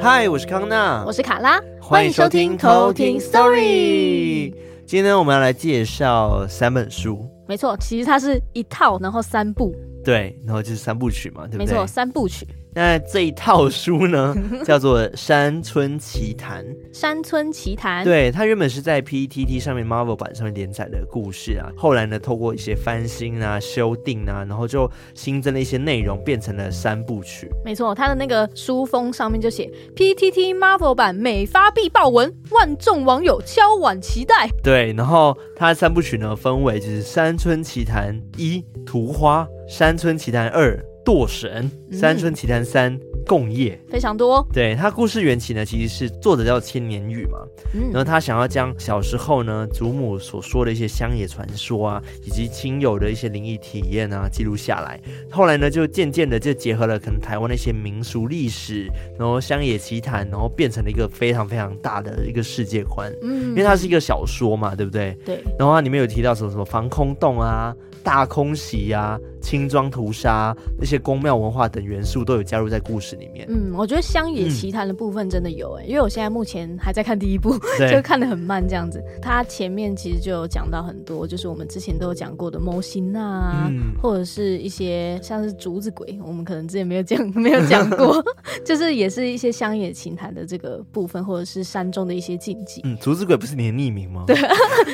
[0.00, 4.52] 嗨，我是康娜，我是卡拉，欢迎收听偷听 Story。
[4.84, 9.74] 今天我们要来介绍三本书，没错，其实它是一套，然后三部，
[10.04, 11.66] 对，然后就是三部曲嘛，对不对？
[11.66, 12.46] 没错，三部曲。
[12.74, 14.34] 那这一套书呢，
[14.64, 16.64] 叫做《山村奇谈》。
[16.92, 27.48] 山村奇谈，对，它原本是在 PTT 上面 Marvel 版上面连载的故事啊，后来呢，透过一些翻新啊、修订啊，然后就新增了一些内容，变成了三部曲。
[27.64, 34.48] 没错，它的那个书封上面就写 PTT Marvel 版每发必爆文，万众网友敲碗期待。
[34.62, 40.74] 对，然后它的三部曲呢，分为就是《山村奇谈一》图花，《山村奇谈二》。
[41.04, 44.46] 堕神，山村奇谭三，共业非常多。
[44.52, 47.38] 对，他故事缘起呢，其实是作者叫千年雨嘛，
[47.74, 55.00] 嗯，然后他想要将小时候呢祖母所说的一些乡野传说啊，以及亲友的一些灵异体验啊记录下来。
[55.30, 63.12] 后来呢，就渐渐的就结合了可能台湾的一些民俗历史，然后乡野奇谈，然后变成了一个非常非常大的一个世界观。
[63.22, 65.16] 嗯，因为它是一个小说嘛，对不对？
[65.24, 65.42] 对。
[65.58, 67.74] 然后它里面有提到什么什么防空洞啊。
[68.02, 73.46] 大空袭呀、啊，轻装屠杀，那些宫庙文化等元素都有加入在故事里面。
[73.48, 77.56] 嗯，我觉得乡野奇谈的部分真的有哎、欸嗯，因为我现在目前还在看第一部，
[77.90, 79.02] 就看的很慢这样子。
[79.20, 88.22] 它前面其实就有讲到很多，就是我们之前都有讲过的模型啊、嗯，或者是一些像是竹子鬼，我们可能之前没有讲 没有讲过，
[88.66, 92.80] 就是也是一些乡野奇谈的这个部分，或者是山中的一些禁忌。
[92.84, 94.24] 嗯，竹子鬼不是你的匿名吗？
[94.26, 94.36] 对，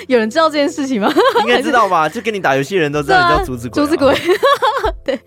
[0.08, 1.10] 有人知道这件事情吗？
[1.42, 2.08] 应该知道吧？
[2.08, 2.97] 就跟你打游戏人都。
[3.02, 4.14] 知道叫竹子鬼，啊，竹子鬼，
[5.04, 5.20] 对，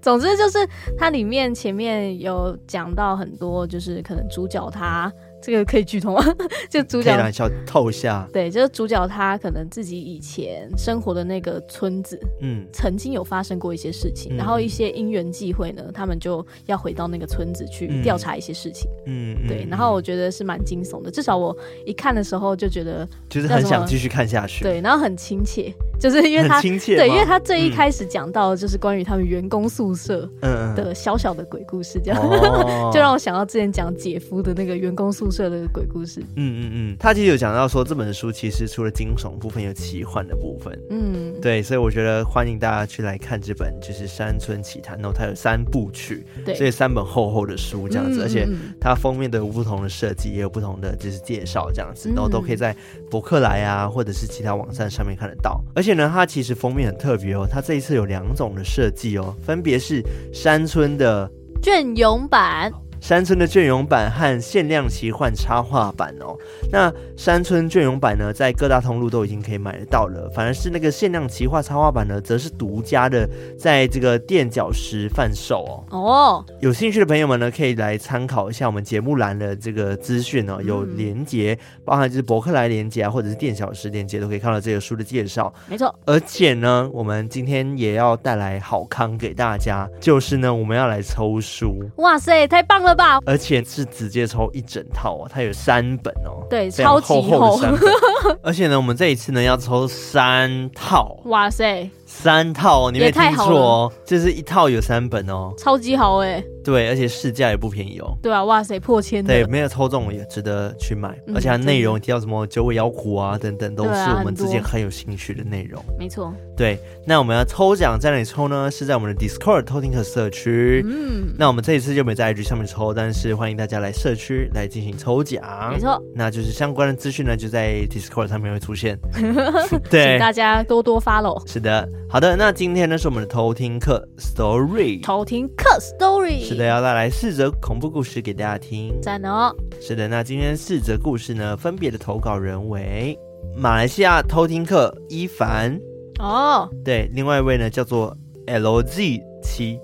[0.00, 0.58] 总之就是
[0.98, 5.12] 它里面前面有讲到很多，就是可能主角他。
[5.42, 6.24] 这个可以剧透吗？
[6.70, 30.28] 就主角小透一下，对，就是主角他可能自己以前生活的那个村子，嗯，曾经有发生过一些事情，嗯、然后一些因缘际会呢，他们就要回到那个村子去调查一些事情，嗯，对，然后我觉得是蛮惊悚的，至少我一看的时候就觉得就是很想继续看下去，对，然后很亲切，就是因为他亲切，对，因为他最一开始讲到就是关于他们员工宿舍
[30.76, 35.31] 的小小的鬼故事，这样、嗯、 就让我想到之前讲姐夫的那个员工宿舍。
[35.32, 48.46] 社的鬼故事，嗯嗯嗯，他其实有讲到说，这本书其实除了惊悚部分，有奇幻的部分，嗯，对，所以我觉得欢迎大家去来看这本，就是《山村奇谈》，然后它有三部曲，对，所以三本厚厚的书这样子，嗯、而且
[48.78, 52.76] 它封面都有不同的设计，也有不同的就是介绍这样子，然后都可以在
[53.10, 55.62] 博客来啊，或者是其他网站上面看得到。
[55.74, 61.30] 而且呢，它其实封面很特别哦，它这一次有两种的设计哦，分别是山村的
[61.62, 62.70] 隽永版。
[63.02, 66.38] 山村的隽永版和限量奇幻插画版哦，
[66.70, 75.98] 那山村隽永版呢，在各大通路都已经可以买得到了，反而是那个限量奇幻插画版呢，则是独家的，在这个垫脚石贩售哦。
[75.98, 85.52] 哦，有兴趣的朋友们呢，可以来参考一下我们节目栏的这个资讯哦，有连结，包含就是博客来连结啊，或者是垫脚石连接，都可以看到这个书的介绍。
[85.68, 91.84] 没错，而且呢，我们今天也要带来好康给大家，就是呢，我们要来抽书。
[91.96, 92.91] 哇塞，太棒了！
[93.24, 97.92] 而且是直接抽一整套哦，它有三本哦，对，超级厚，厚的三本。
[98.42, 106.42] 而且呢，我们这一次呢要抽三套，哇塞，三套，你没听错哦，就是一套有三本哦，超级好哎。
[106.64, 108.16] 对，而且市价也不便宜哦。
[108.22, 109.24] 对啊，哇塞，破千。
[109.24, 115.82] 对，没有抽中也值得去买，嗯、而且它内容提到什么九尾妖狐啊等等，都是我们之前很有兴趣的内容。
[115.98, 116.32] 没错。
[116.56, 118.70] 对，那我们要抽奖在哪里抽呢？
[118.70, 120.82] 是在我们的 Discord 偷听客社区。
[120.86, 121.34] 嗯。
[121.38, 125.42] 那我们这一次就没在 IG 上面抽，但是欢迎大家来社区来进行抽奖。
[125.72, 126.00] 没错。
[126.14, 128.98] 那就是相关的资讯呢，就在 Discord 上面会出现。
[129.90, 131.42] 对，请大家多多 follow。
[131.50, 132.36] 是的，好的。
[132.36, 135.02] 那今天呢是我们的偷听客 Story。
[135.02, 136.51] 偷听客 Story。
[136.52, 138.92] 是的，要带来四则恐怖故事给大家听。
[139.00, 139.50] 赞哦！
[139.80, 143.18] 是的，那今天四则故事呢，分别的投稿人为
[143.56, 145.74] 马来西亚偷听客伊凡
[146.18, 148.14] 哦，对，另外一位呢叫做
[148.46, 149.80] LZ 七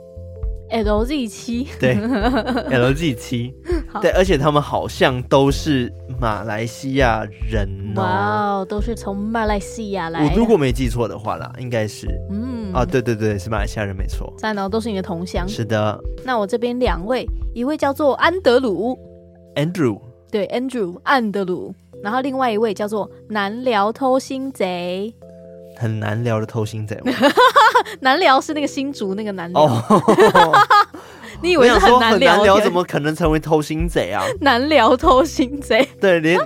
[0.71, 3.55] ，LZ 七，对，LZ 七，
[4.01, 10.25] 对，而且他们好像都是马来西亚人哦，哇哦，都是从马来西亚来。
[10.25, 12.73] 我如果没记错的话啦，应该是，嗯。
[12.73, 14.31] 啊、哦，对对对，是马来西亚人没错。
[14.37, 15.49] 在呢都是你的同乡。
[15.49, 15.99] 是的。
[16.23, 18.99] 那我这边两位，一位叫做安德鲁
[19.55, 19.99] ，Andrew，
[20.31, 21.75] 对，Andrew，安德鲁。
[22.03, 25.13] 然后另外一位叫做南聊偷心贼，
[25.79, 27.13] 很难聊的偷心贼吗？
[28.01, 29.63] 难聊是那个新竹那个难聊。
[29.63, 29.71] Oh.
[31.41, 32.33] 你以为是很难聊？
[32.33, 34.25] 很难聊怎么可能成为偷心贼啊？
[34.43, 36.39] 难聊偷心贼，对，连。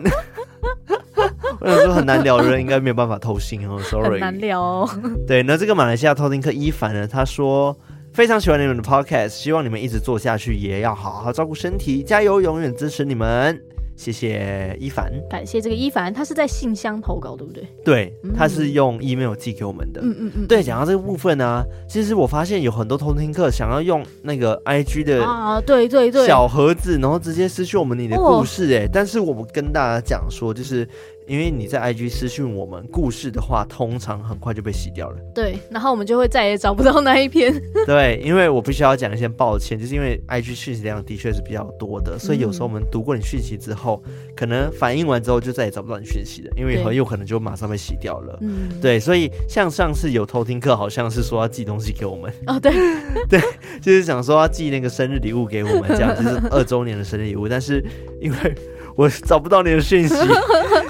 [1.61, 4.11] 我想说很难聊的人应该没有办法偷心哦，sorry。
[4.11, 4.89] 很难聊哦。
[5.27, 7.77] 对，那这个马来西亚偷听客伊凡呢，他说
[8.13, 13.61] 非常喜欢你们的 podcast，希望你们一直做下去，也要好好照顾身体，加油，永远支持你们。
[13.97, 17.67] 谢谢一凡，感谢这个一凡，他是在信箱投稿，对不对？
[17.85, 20.01] 对，他是用 email 寄给我们的。
[20.03, 20.47] 嗯嗯嗯。
[20.47, 30.89] 对，讲到这个部分呢、啊，其实我发现有很多偷听客想要用那个 IG 的啊，对对对，小盒子，然后直接失去我们你的故事，哎，但是我们跟大家讲说，就是。
[31.33, 35.17] 因为你在 IG 私讯我们故事的话，通常很快就被洗掉了。
[35.35, 37.51] 对，然后我们就会再也找不到那一篇。
[37.89, 48.39] 对，因为我必须要讲一些抱歉，就是因为 IG 讯息量的确是比较多的，所以有时候我们读过你讯息之后，嗯、可能反应完之后就再也找不到你讯息了，因为很有可能就马上被洗掉了。
[48.43, 52.31] 嗯，对，所以像上次有偷听课，好像是说要寄东西给我们。
[52.47, 52.71] 哦，对，
[53.27, 53.41] 对，
[53.81, 57.83] 就是想说要寄那个生日礼物给我们，这样就是二周年的生日礼物，但是
[58.21, 58.55] 因为。
[58.95, 60.15] 我找不到你的讯息，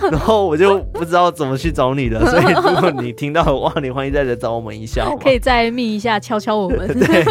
[0.11, 2.25] 然后我就不知道怎么去找你了。
[2.31, 6.89] 所以如果你听到的话，你欢迎再来找我们一下，可以再密一下，敲敲我们。
[6.99, 7.25] 对，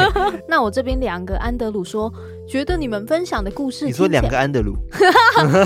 [0.48, 2.12] 那我这边两个安德鲁说。
[2.50, 4.74] 觉得你们分享的故事，你说两个安德鲁，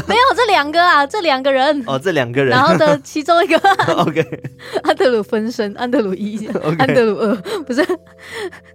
[0.07, 3.57] 没有这两个啊，这两个人哦，这两个人，然后的其中一个
[3.95, 4.23] ，OK，
[4.83, 6.77] 安德鲁分身，安德鲁一，okay.
[6.77, 7.83] 安德鲁二，不是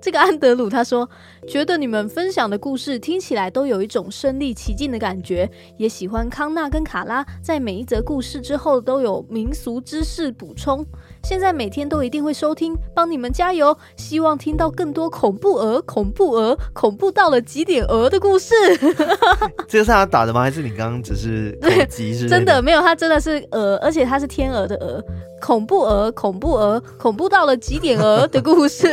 [0.00, 1.08] 这个安德鲁，他说
[1.46, 10.84] 觉得你们分享的故事听起来都有一种身临其境的感觉，也喜欢康纳跟卡拉在每一则故事之后都有民俗知识补充。
[11.24, 13.74] 现在每天都一定会收听，帮你们加油！
[13.96, 18.54] 希望听到更多恐怖鹅、恐怖鹅、恐怖到了极点鹅的故事。
[19.66, 20.42] 这个是他打的吗？
[20.42, 21.58] 还是你刚刚只是？
[22.28, 25.02] 真的没有，他真的是鹅，而且他是天鹅的鹅，
[25.40, 28.88] 恐怖鹅、恐怖鹅、恐怖到了极点鹅的故事。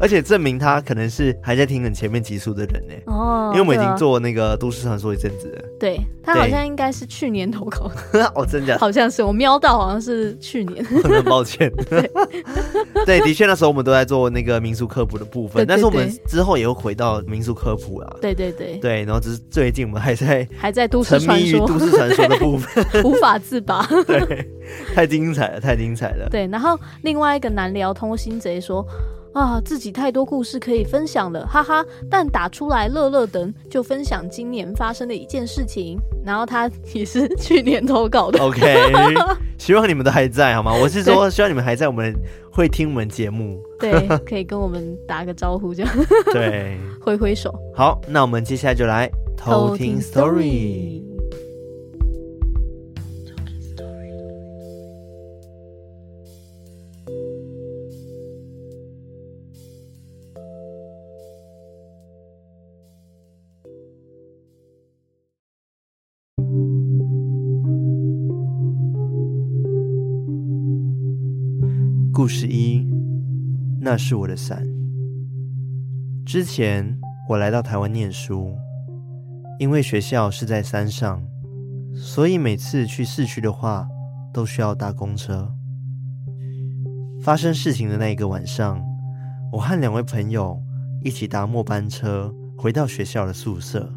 [0.00, 2.94] 而且证明他可能是还在听很前面集数的人呢。
[3.06, 5.64] 哦，因为我们已经做那个都市传说一阵子了。
[5.78, 8.24] 对，他好像应该是去年投稿的。
[8.34, 8.78] 哦，真的？
[8.78, 10.84] 好像是我瞄到，好像是去年。
[11.02, 11.72] 很抱歉。
[11.88, 12.10] 对，
[13.04, 18.16] 对，的确那时候我们都在做那个民俗科普的部分，对对对，但是我们之后也会回到民俗科普啊。
[18.20, 18.78] 对对对。
[18.78, 23.86] 对，然后只是最近我们还在还在都市传说，沉迷于都市传说的部分， 无法自拔。
[24.06, 24.48] 对，
[24.94, 26.28] 太精彩了，太精彩了。
[26.30, 28.86] 对，然后另外一个难聊通心贼说。
[29.32, 31.84] 啊，自己太多故事可以分享了，哈哈！
[32.10, 38.38] 但打出来乐乐等就分享今年发生的一件事情，然后他也是去年投稿的。
[38.38, 38.60] OK，
[39.58, 40.74] 希望你们都还在，好吗？
[40.74, 42.14] 我是说，希望你们还在，我们
[42.50, 45.92] 会听我们节目，对，可以跟我们打个招呼，这样，
[46.32, 47.52] 对， 挥挥手。
[47.74, 51.11] 好，那我们接下来就来偷听 story。
[73.92, 74.66] 那是我的伞。
[76.24, 76.98] 之前
[77.28, 78.56] 我来到台湾念书，
[79.58, 81.22] 因为学校是在山上，
[81.94, 83.86] 所以每次去市区的话，
[84.32, 85.52] 都需要搭公车。
[87.20, 88.82] 发生事情的那一个晚上，
[89.52, 90.58] 我和两位朋友
[91.04, 93.92] 一起搭末班车回到学校的宿舍，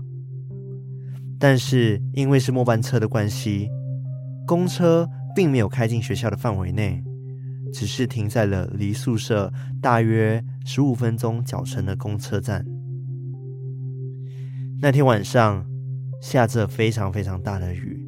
[1.40, 3.70] 但是因为是末班车的关系，
[4.46, 7.02] 公车并没有开进学校的范围内。
[7.76, 9.52] 只是停在了离宿舍
[9.82, 12.66] 大约十五分钟脚程的公车站。
[14.82, 15.66] 那天晚上
[16.22, 18.08] 下着非常非常大的雨，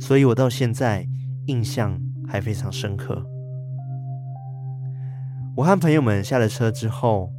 [0.00, 1.06] 所以我到现在
[1.46, 3.24] 印象还非常深刻。
[5.54, 7.32] 我和朋友们下了车之后，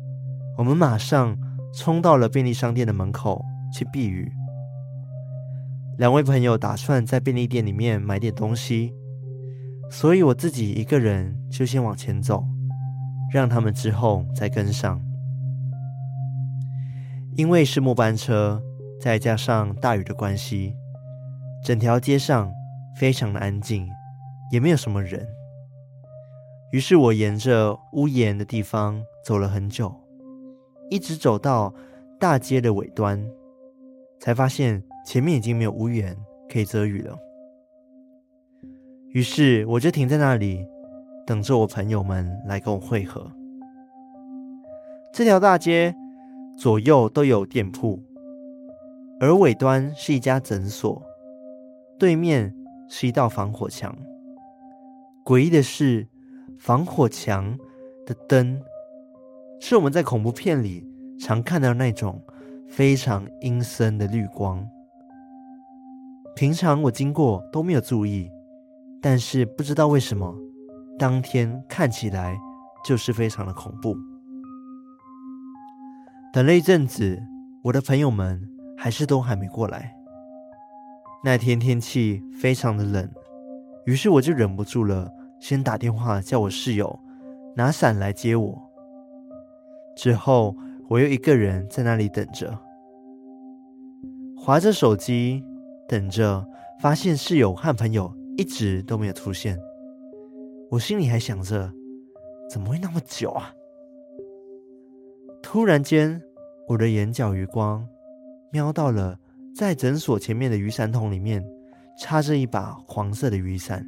[0.58, 1.38] 我们马上
[1.76, 3.44] 冲到了便利商店的门口
[3.78, 4.32] 去避雨。
[5.98, 8.94] 两位朋友打算在便利店里面买点东西。
[9.92, 12.44] 所以我自己一个人就先往前走，
[13.32, 15.00] 让他们之后再跟上。
[17.36, 18.62] 因为是末班车，
[19.00, 20.76] 再加上大雨的关系，
[21.64, 22.52] 整条街上
[22.96, 23.88] 非常的安静，
[24.52, 25.28] 也没有什么人。
[26.72, 29.94] 于是我沿着屋檐的地方走了很久，
[30.90, 31.72] 一直走到
[32.20, 33.24] 大街的尾端，
[34.20, 36.18] 才发现前面已经没有屋檐
[36.52, 37.16] 可以遮雨了。
[39.10, 40.66] 于是我就停在那里，
[41.26, 43.32] 等着我朋友们来跟我会合。
[45.14, 45.96] 这条大街
[46.58, 48.00] 左右都有店铺，
[49.20, 51.02] 而尾端是一家诊所，
[51.98, 52.54] 对面
[52.88, 53.96] 是一道防火墙。
[55.24, 56.08] 诡异的是，
[56.60, 57.58] 防火墙
[58.06, 58.62] 的灯
[59.60, 60.86] 是我们在恐怖片里
[61.20, 62.22] 常看到那种
[62.68, 64.68] 非常阴森的绿光。
[66.36, 68.30] 平常我经过都没有注意。
[69.06, 70.34] 但是不知道为什么，
[70.98, 72.38] 当天看起来
[72.86, 73.96] 就是非常的恐怖。
[76.32, 77.22] 等了一阵子，
[77.64, 78.42] 我的朋友们
[78.78, 79.96] 还是都还没过来。
[81.24, 83.10] 那天天气非常的冷，
[83.86, 87.00] 于是我就忍不住了，先打电话叫我室友
[87.56, 88.70] 拿伞来接我。
[89.96, 90.56] 之后，
[90.90, 92.58] 我又一个人在那里等着，
[94.36, 95.44] 划着手机
[95.88, 96.46] 等着，
[96.80, 99.58] 发现室友和朋友一直都没有出现。
[100.74, 101.72] 我心里还想着，
[102.50, 103.54] 怎么会那么久啊？
[105.40, 106.20] 突然间，
[106.68, 107.88] 我的眼角余光
[108.52, 109.20] 瞄到了。
[109.56, 111.46] 在诊所前面的雨伞桶里面，
[112.00, 113.86] 插着一把黄色的雨伞。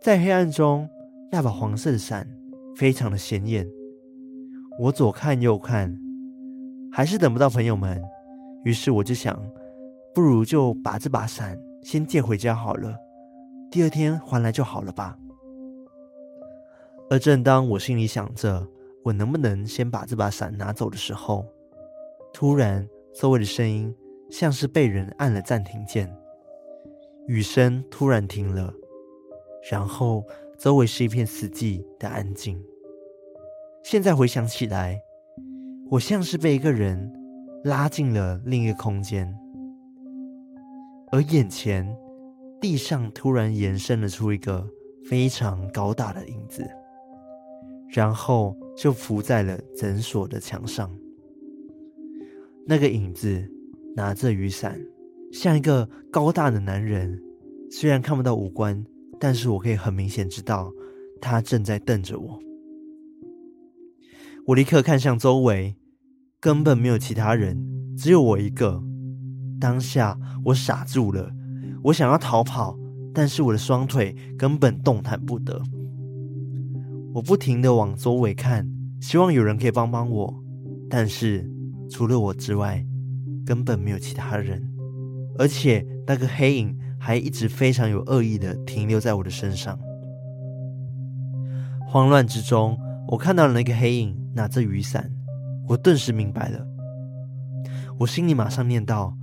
[0.00, 0.88] 在黑暗中，
[1.32, 2.24] 那把黄色的伞
[2.76, 3.66] 非常的显眼。
[4.78, 5.98] 我左看右看，
[6.92, 8.00] 还是等不到朋友们。
[8.62, 9.36] 于是我就想，
[10.14, 12.96] 不如就把这把伞先借回家好了，
[13.72, 15.18] 第二天还来就好了吧。
[17.10, 18.64] 而正当我心里想着
[19.02, 21.44] 我能不能先把这把伞拿走的时候，
[22.32, 22.88] 突然。
[23.14, 23.94] 周围的声音
[24.30, 26.10] 像是被人按了暂停键，
[27.26, 28.72] 雨声突然停了，
[29.70, 30.24] 然后
[30.56, 32.58] 周围是一片死寂的安静。
[33.84, 34.98] 现在回想起来，
[35.90, 37.12] 我像是被一个人
[37.64, 39.30] 拉进了另一个空间，
[41.10, 41.86] 而眼前
[42.62, 44.64] 地上突然延伸了出一个
[45.04, 46.64] 非常高大的影子，
[47.88, 50.88] 然后就浮在了诊所的墙上。
[52.64, 53.44] 那个影子
[53.96, 54.80] 拿着雨伞，
[55.32, 57.20] 像一个高大的男人。
[57.68, 58.84] 虽然看不到五官，
[59.18, 60.72] 但是我可以很明显知道
[61.20, 62.38] 他正在瞪着我。
[64.46, 65.74] 我立刻看向周围，
[66.38, 68.84] 根本没有其他人，只有我一个。
[69.58, 71.32] 当下我傻住了，
[71.82, 72.78] 我想要逃跑，
[73.14, 75.62] 但是我的双腿根本动弹不得。
[77.14, 78.68] 我不停地往周围看，
[79.00, 80.42] 希望有人可以帮帮我，
[80.90, 81.48] 但是。
[81.90, 82.82] 除了我之外，
[83.44, 84.66] 根本没有其他人，
[85.38, 89.78] 而且那个黑影还一直非常有恶意的停留在我的身上。
[91.86, 95.12] 慌乱之中，我看到了那个黑影拿着雨伞，
[95.68, 96.66] 我顿时明白了。
[97.98, 99.14] 我心里马上念道：“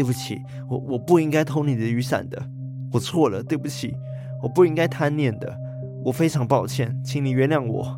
[0.00, 2.42] 对不起，我我不应该偷你的雨伞的，
[2.90, 3.94] 我错了，对不起，
[4.42, 5.54] 我不应该贪念的，
[6.02, 7.94] 我非常抱歉，请你原谅我。”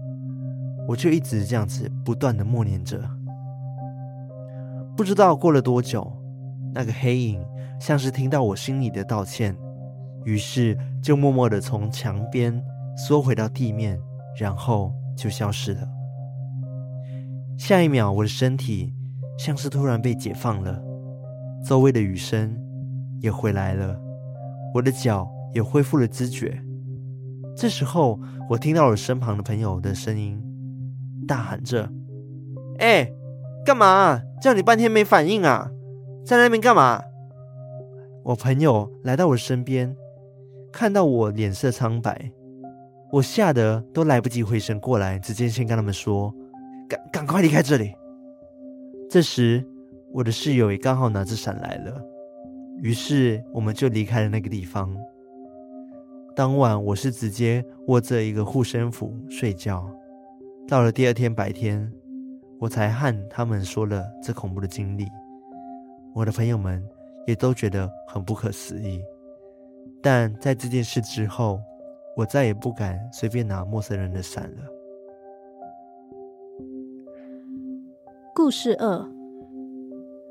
[0.88, 3.00] 我就一直这样子不断的默念着。
[4.96, 6.12] 不知道过了多久，
[6.74, 7.40] 那个黑影
[7.78, 9.56] 像是听到我心里的道歉，
[10.24, 12.60] 于是就默默的从墙边
[12.96, 13.96] 缩回到地面，
[14.36, 15.88] 然后就消失了。
[17.56, 18.92] 下一秒，我的身体
[19.38, 20.82] 像是突然被解放了，
[21.64, 22.56] 周围的雨声
[23.20, 23.98] 也回来了，
[24.74, 26.60] 我的脚也恢复了知觉。
[27.56, 30.42] 这时候，我听到了身旁的朋友的声音，
[31.26, 31.90] 大喊着
[32.80, 33.12] ：“哎！”
[33.64, 34.20] 干嘛？
[34.40, 35.70] 叫你半天没反应啊？
[36.24, 37.00] 在那边干嘛？
[38.24, 39.94] 我朋友来到我身边，
[40.72, 42.32] 看到我脸色苍白，
[43.12, 46.34] 我吓得都来不及回神过来，直接先跟他们说
[46.88, 47.94] ：“赶赶快离开这里！”
[49.08, 49.64] 这时，
[50.12, 52.00] 我的室友也刚好拿着伞来了，
[52.78, 54.96] 于是我们就离开了那个地方。
[56.36, 59.88] 当晚，我是直接握着一个护身符睡觉。
[60.68, 61.92] 到了第二天白天。
[62.60, 65.04] 我才和他们说了这恐怖的经历，
[66.14, 66.80] 我的朋友们
[67.26, 69.02] 也都觉得很不可思议。
[70.00, 71.58] 但在这件事之后，
[72.16, 74.62] 我再也不敢随便拿陌生人的伞了。
[78.32, 79.10] 故事二，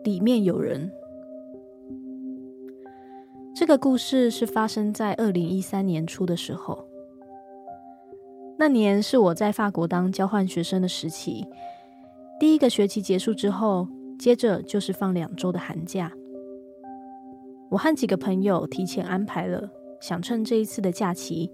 [0.04, 0.92] 里面有人。
[3.54, 6.88] 这个故事是发生在二零一三年初的时候，
[8.58, 11.46] 那年是我在法国当交换学生的时期。
[12.40, 16.12] 第一个学期结束之后，接着就是放两周的寒假。
[17.70, 21.52] 我和几个朋友提前安排了，想趁这一次的假期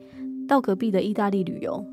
[0.48, 1.86] 到隔壁的意大利旅游。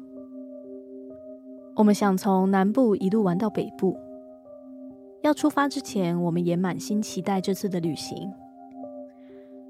[1.74, 3.98] 我们想从南部一路玩到北部。
[5.24, 8.30] 要出发之前，我们也满心期待这次的旅行。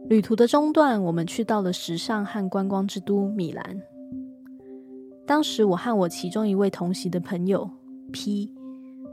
[0.08, 3.80] 旅途的中段，我们去到了时尚和观光之都米兰。
[5.24, 7.70] 当时，我和我其中一位同行的朋友
[8.12, 8.52] P。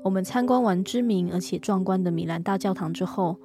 [0.04, 3.38] 我们参观完知名而且壮观的米兰大教堂之后，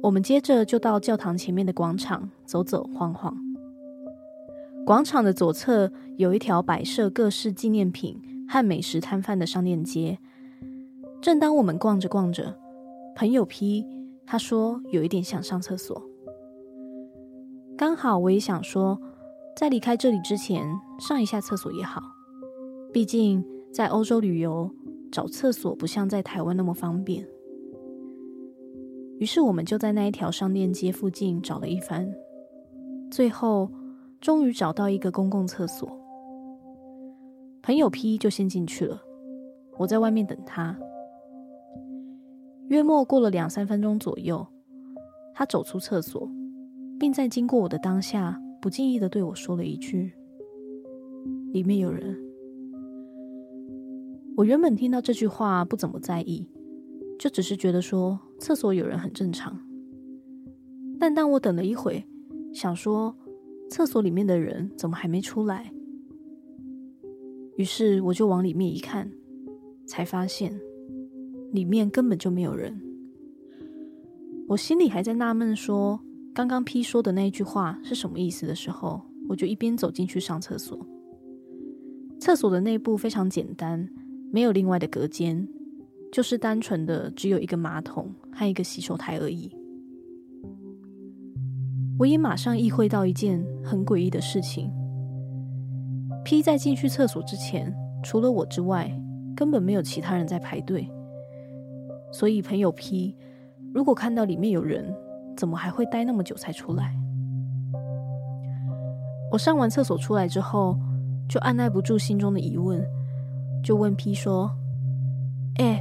[0.00, 3.36] 我们接着就到教堂前面的广场走走晃晃。
[4.86, 8.16] 广场的左侧有一条摆设各式纪念品
[8.48, 10.20] 和美食摊贩的商店街。
[11.20, 12.54] 正当我们逛着逛着，
[13.14, 13.86] 朋友 P
[14.26, 16.02] 他说有一点想上厕所。
[17.76, 18.98] 刚好我也想说，
[19.54, 20.66] 在离开这里之前
[20.98, 22.00] 上一下厕所也好。
[22.90, 24.70] 毕竟在欧洲旅游，
[25.12, 27.26] 找厕所不像在台湾那么方便。
[29.18, 32.10] 于是我们就在那一条商店街附近找了一番，
[33.10, 33.70] 最后
[34.22, 35.86] 终于找到一个公共厕所。
[37.62, 39.02] 朋友 P 就先进去了，
[39.76, 40.74] 我在外面等他。
[42.70, 44.46] 约莫过了两三分钟左右，
[45.34, 46.28] 他走出厕所。
[47.00, 50.12] 并在经过我的当下，不经意的对我说了一句
[51.50, 52.14] ：“里面有人。”
[54.36, 56.46] 我原本听到这句话不怎么在意，
[57.18, 59.58] 就只是觉得说厕所有人很正常。
[60.98, 62.04] 但当我等了一会，
[62.52, 63.16] 想说
[63.70, 65.72] 厕所里面的人怎么还没出来？
[67.56, 69.10] 于是我就往里面一看，
[69.86, 70.60] 才发现
[71.52, 72.80] 里面根本就没有人。
[74.48, 76.00] 我心里还在纳闷说。
[76.32, 80.78] 刚刚 P 说的那一句话是什么意思的时候，我就一边走进去上厕所。
[82.20, 83.86] 厕所的内部非常简单，
[84.30, 85.46] 没有另外的隔间，
[86.12, 89.50] 就是单纯的只有一个马桶和一个洗手台而已。
[91.98, 94.70] 我也马上意会到一件很诡异的事情
[96.24, 98.88] ：P 在进去厕所之前，除了我之外，
[99.34, 100.88] 根本没有其他人在排队。
[102.12, 103.16] 所以朋友 P
[103.72, 104.94] 如果看到里面有人，
[105.36, 106.94] 怎么还会待那么久才出来？
[109.30, 110.76] 我上完厕所出来之后，
[111.28, 112.84] 就按捺不住心中的疑问，
[113.62, 114.50] 就问 P 说
[115.58, 115.80] ：“哎，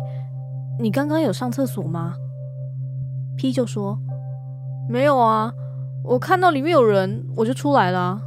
[0.79, 2.13] 你刚刚有上厕所吗
[3.35, 3.97] ？”P 就说
[4.87, 5.51] ：“没有啊，
[6.03, 8.21] 我看到里面有人，我就出来了。”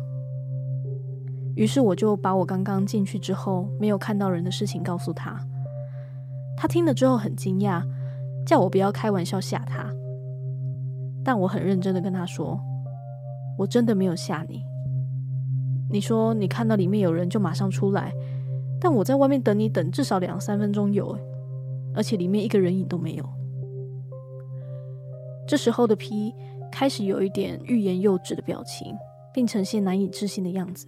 [1.55, 5.39] 于是我就把我刚刚进去之后没有看到人的事情告诉他。
[6.63, 7.83] 他听了之后很惊讶，
[8.47, 9.93] 叫我不要开玩笑吓他。
[11.25, 12.57] 但我很认真的跟他说
[13.59, 14.63] ：“我真的没有吓你。
[15.91, 18.13] 你说你看到里面有人就马上出来，
[18.81, 21.19] 但我在外面等你等至少两三分钟有，
[21.97, 23.29] 而且里面一个人影都没有。”
[25.49, 26.33] 这时候的 P
[26.71, 28.95] 开始有一点欲言又止的表情，
[29.35, 30.87] 并呈现难以置信的样子。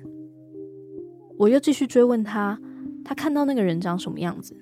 [1.36, 2.60] 我又继续追问他，
[3.04, 4.56] 他看到那个人长什么样子？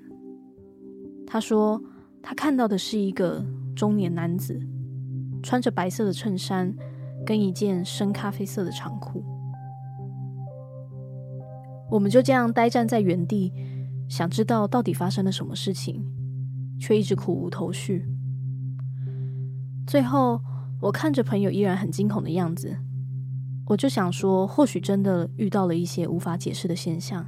[1.27, 1.83] 他说
[2.23, 4.61] 他看到的是一个中年男子。
[5.45, 6.73] 穿着白色的衬衫，
[7.27, 9.25] 跟一件深咖啡色的长裤，
[11.91, 13.53] 我们就这样呆站在原地，
[14.09, 16.01] 想知道到底发生了什么事情，
[16.79, 18.07] 却一直苦无头绪。
[19.85, 20.41] 最后，
[20.81, 22.79] 我看着朋友依然很惊恐的样子，
[23.67, 27.27] 我就想说，或许真的遇到了一些无法解释的现象，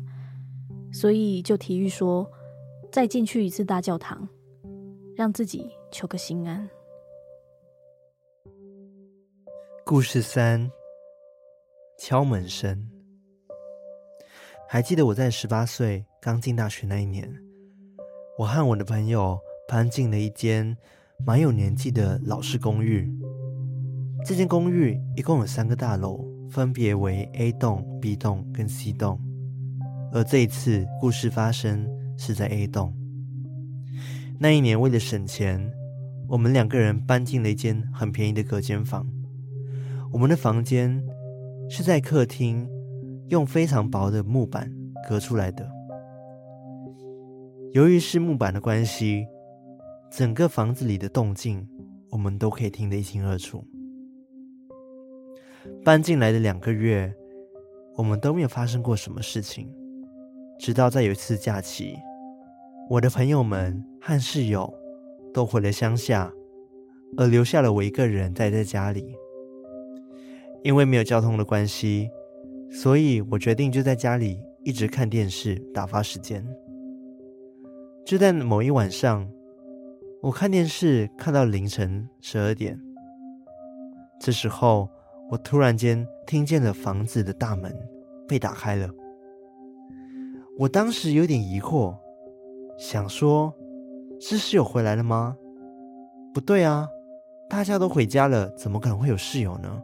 [0.92, 2.30] 所以就提议说，
[2.94, 4.28] 再进去一次大教堂，
[5.16, 6.70] 让自己求个心安。
[9.84, 10.70] 故事三：
[11.98, 12.88] 敲门声。
[14.68, 17.28] 还记得我在十八岁刚进大学那一年，
[18.38, 20.76] 我和我的朋友搬进了一间
[21.26, 23.12] 蛮有年纪的老式公寓。
[24.24, 29.20] 这间公寓一共有三个大楼，分别为 A 栋、B 栋跟 C 栋。
[30.12, 31.84] 而这一次故事发生
[32.16, 32.94] 是在 A 栋。
[34.38, 35.72] 那一年为了省钱，
[36.28, 39.06] 我们两个人搬进了一间很便宜的隔间房。
[40.12, 41.02] 我们的房间
[41.68, 42.68] 是在客厅，
[43.28, 44.70] 用非常薄的木板
[45.08, 45.68] 隔出来的。
[47.72, 49.26] 由于是木板的关系，
[50.10, 51.66] 整个房子里的动静
[52.10, 53.64] 我们都可以听得一清二楚。
[55.84, 57.12] 搬进来的两个月，
[57.96, 59.68] 我们都没有发生过什么事情。
[60.58, 61.96] 直到在有一次假期，
[62.88, 64.72] 我的朋友们和室友
[65.32, 66.32] 都回了乡下，
[67.16, 69.14] 而留下了我一个人待在家里。
[70.62, 72.08] 因为没有交通的关系，
[72.70, 76.46] 所以我决定就在家里一直看电视打发时间。
[78.06, 79.28] 就在某一晚上，
[80.22, 82.80] 我看电视看到凌晨十二点，
[84.18, 84.88] 这时候
[85.30, 87.74] 我突然间听见了房子的大门
[88.26, 88.88] 被打开了。
[90.56, 91.96] 我当时有点疑惑，
[92.78, 93.52] 想说：
[94.20, 95.36] 是室友回来了吗？
[96.32, 96.88] 不对啊，
[97.48, 99.82] 大家都回家了，怎么可能会有室友呢？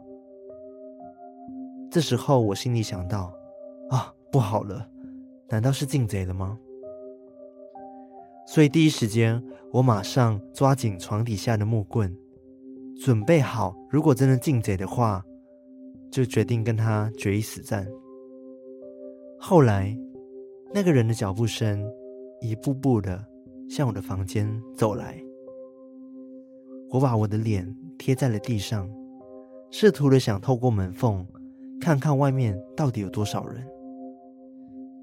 [1.89, 3.33] 这时候，我心里想到
[3.91, 4.87] ：“啊，不好了，
[5.49, 6.57] 难道是进贼了吗？”
[8.47, 12.15] 所以第一时间，我马上抓紧床底下的木棍，
[13.03, 15.21] 准备好，如果真的进贼的话，
[16.09, 17.85] 就决定跟他决一死战。
[19.37, 19.97] 后来，
[20.73, 21.85] 那个人的脚步声
[22.39, 23.21] 一步步的
[23.69, 25.21] 向我的房间走来，
[26.89, 28.89] 我把我的脸贴在了地上。
[29.69, 31.25] 试图的想透过门缝
[31.79, 33.65] 看看外面到底有多少人。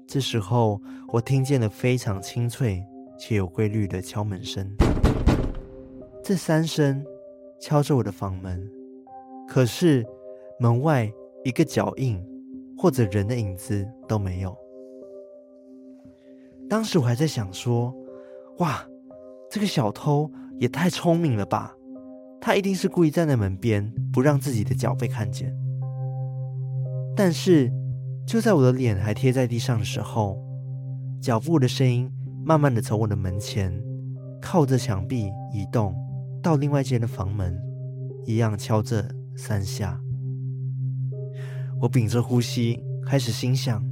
[0.07, 2.83] 这时候，我听见了非常清脆
[3.17, 4.67] 且有规律的敲门声。
[6.23, 7.03] 这三声
[7.59, 8.67] 敲着我的房门，
[9.47, 10.05] 可是
[10.59, 11.11] 门外
[11.43, 12.19] 一个脚印
[12.75, 14.55] 或者人的影子都没有。
[16.69, 17.93] 当时我还在想说
[18.59, 18.85] ：“哇，
[19.49, 21.73] 这个小偷也太聪明了吧！
[22.39, 25.53] 他一定是故意站在门边，不让自己的脚被看见。”
[27.17, 27.71] 但是。
[28.27, 30.37] 就在我的脸还贴在地上的时候，
[31.19, 32.07] 脚步的声音
[32.45, 33.73] 慢慢的从我的门前
[34.39, 35.95] 靠着墙壁移动
[36.39, 37.59] 到另外一间的房门，
[38.27, 39.03] 一样敲着
[39.35, 39.99] 三下。
[41.81, 43.83] 我屏着呼吸，开始心想：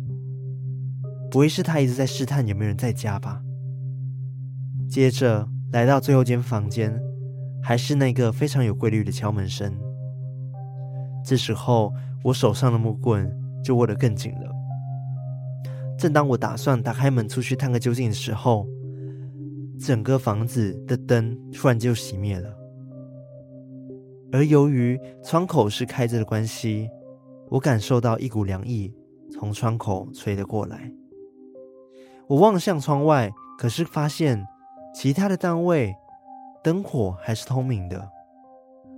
[1.29, 3.41] 不会是他一直在试探有没有人在家吧？
[4.89, 6.97] 接着来到最后间房间，
[7.61, 9.73] 还是那个非常有规律的敲门声。
[11.25, 13.31] 这时候，我手上的木棍。
[13.63, 14.49] 就握得更紧了。
[15.97, 18.65] 正当我打算打开门出去探个究竟的时候，
[19.77, 22.49] 整个房子的灯突然就熄灭了。
[24.31, 26.87] 而由于窗口是开着的关系，
[27.49, 28.93] 我感受到一股凉意
[29.33, 30.89] 从窗口吹了过来。
[32.27, 34.45] 我望向窗外，可是发现
[34.93, 35.95] 其他的单位
[36.63, 38.09] 灯火还是通明的，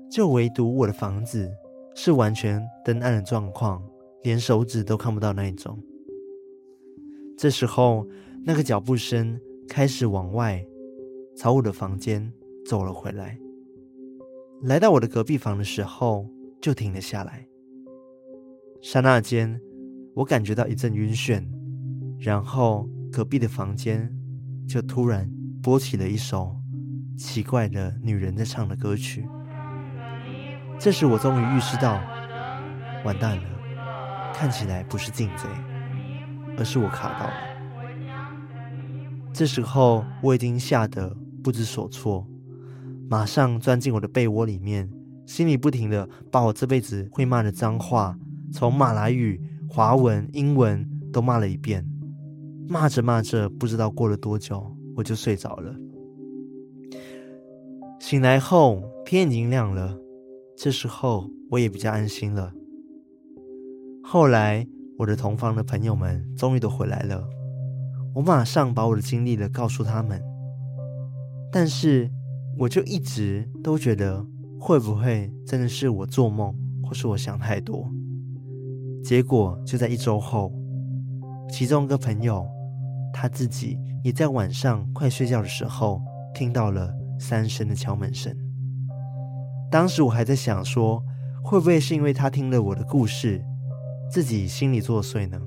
[0.10, 1.52] 就唯独我的房子
[1.94, 3.84] 是完全灯暗的状况。
[4.22, 5.80] 连手指都看不到那一种。
[7.38, 8.06] 这时候，
[8.44, 10.62] 那个脚步声开始往外
[11.38, 12.30] 朝我的房间
[12.66, 13.40] 走了回来。
[14.64, 16.28] 来到我的隔壁房的时候，
[16.60, 17.48] 就停了下来。
[18.82, 19.58] 刹那间，
[20.16, 21.42] 我感觉到一阵晕眩，
[22.20, 24.12] 然后隔壁的房间
[24.68, 25.30] 就突然
[25.62, 26.56] 播起了一首
[27.18, 29.28] 奇怪的女人在唱的歌曲。
[30.80, 32.00] 这时，我终于预识到，
[33.04, 33.44] 完蛋了。
[34.34, 35.50] 看起来不是进贼，
[36.58, 37.34] 而是我卡到了。
[39.34, 42.26] 这时候我已经吓得不知所措，
[43.10, 44.90] 马上钻进我的被窝里面，
[45.26, 48.18] 心里不停的把我这辈子会骂的脏话，
[48.54, 51.89] 从马来语、华文、英文都骂了一遍。
[52.72, 54.64] 骂着骂着，不知道过了多久，
[54.96, 55.76] 我就睡着了。
[58.00, 59.98] 醒来后，天已经亮了，
[60.56, 62.54] 这时候我也比较安心了。
[64.04, 64.68] 后来，
[65.00, 67.28] 我的同房的朋友们终于都回来了，
[68.14, 70.22] 我马上把我的经历了告诉他们。
[71.52, 72.12] 但是，
[72.60, 74.24] 我就一直都觉得，
[74.60, 77.90] 会不会真的是我做梦，或是我想太多？
[79.04, 80.54] 结果就在一周后，
[81.52, 82.46] 其中一个朋友
[83.14, 86.02] 他自己也在晚上快睡觉的时候
[86.34, 88.36] 听到了三声的敲门声。
[89.72, 91.04] 当时我还在想说，
[91.44, 93.44] 会不会是因为他听了我的故事？
[94.12, 95.40] 自己心里作祟呢。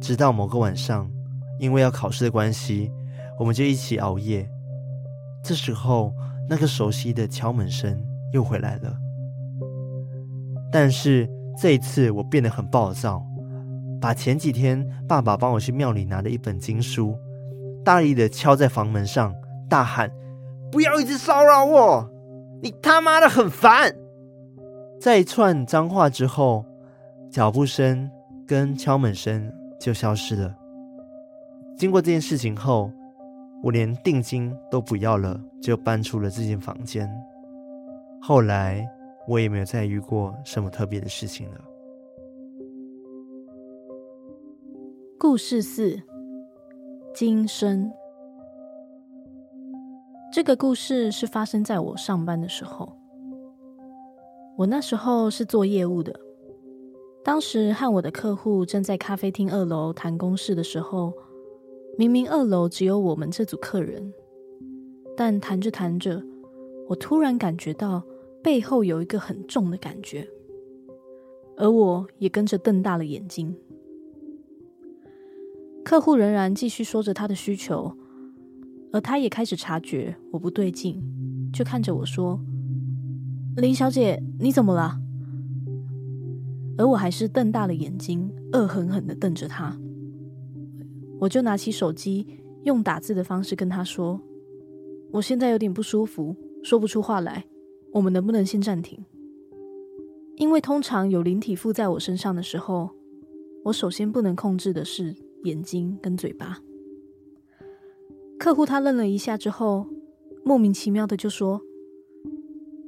[0.00, 1.10] 直到某个晚上，
[1.58, 2.90] 因为要考试的关系，
[3.38, 4.48] 我们就一起熬夜。
[5.44, 6.12] 这时候，
[6.48, 8.96] 那个熟悉的敲门声又回来了。
[10.72, 13.24] 但是这一次，我变得很暴躁，
[14.00, 17.18] 把前几天爸爸帮我去庙里拿的一本经书，
[17.84, 19.34] 大力的敲在房门上，
[19.68, 20.10] 大喊
[20.72, 22.10] ：“不要一直骚扰我！
[22.62, 23.94] 你他妈的很烦！”
[25.00, 26.64] 在一串脏话之后。
[27.28, 28.08] 脚步声
[28.46, 30.56] 跟敲门声就消失了。
[31.76, 32.90] 经过这件事情后，
[33.62, 37.10] 我连定金都不要了，就搬出了这间房间。
[38.22, 38.88] 后来
[39.28, 41.60] 我也没有再遇过什么特别的事情了。
[45.18, 45.98] 故事四：
[47.14, 47.90] 今生。
[50.30, 52.92] 这个故事是发生在我上班的时候。
[54.58, 56.14] 我那时候是做业务的。
[57.24, 61.14] 当时和我的客户正在咖啡厅二楼谈公事的时候，
[61.96, 64.12] 明明二楼只有我们这组客人，
[65.16, 66.22] 但谈着谈着，
[66.88, 68.02] 我突然感觉到
[68.42, 70.28] 背后有一个很重的感觉，
[71.56, 73.56] 而我也跟着瞪大了眼睛。
[75.86, 77.96] 客户仍然继续说着他的需求，
[78.92, 81.00] 而他也开始察觉我不对劲，
[81.52, 82.40] 就看着我说
[83.56, 85.00] ：“林小姐，你怎么了？”
[86.76, 89.78] 而我还是瞪大了眼睛，恶狠狠地瞪着他。
[91.20, 92.26] 我就拿起手机，
[92.64, 94.20] 用打字的方式跟他说
[95.14, 97.44] ：“我现在有点不舒服，说不出话来，
[97.92, 99.04] 我们能不能先暂停？
[100.34, 102.90] 因为通常有灵体附在我身上的时候，
[103.66, 106.58] 我首先不能控制的是眼睛跟嘴巴。”
[108.38, 109.86] 客户他愣了一下之后，
[110.44, 111.60] 莫名其妙的就说：“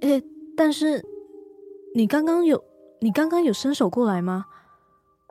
[0.02, 0.22] 诶，
[0.56, 1.04] 但是
[1.94, 2.62] 你刚刚有
[3.00, 4.44] 你刚刚有伸手过来吗？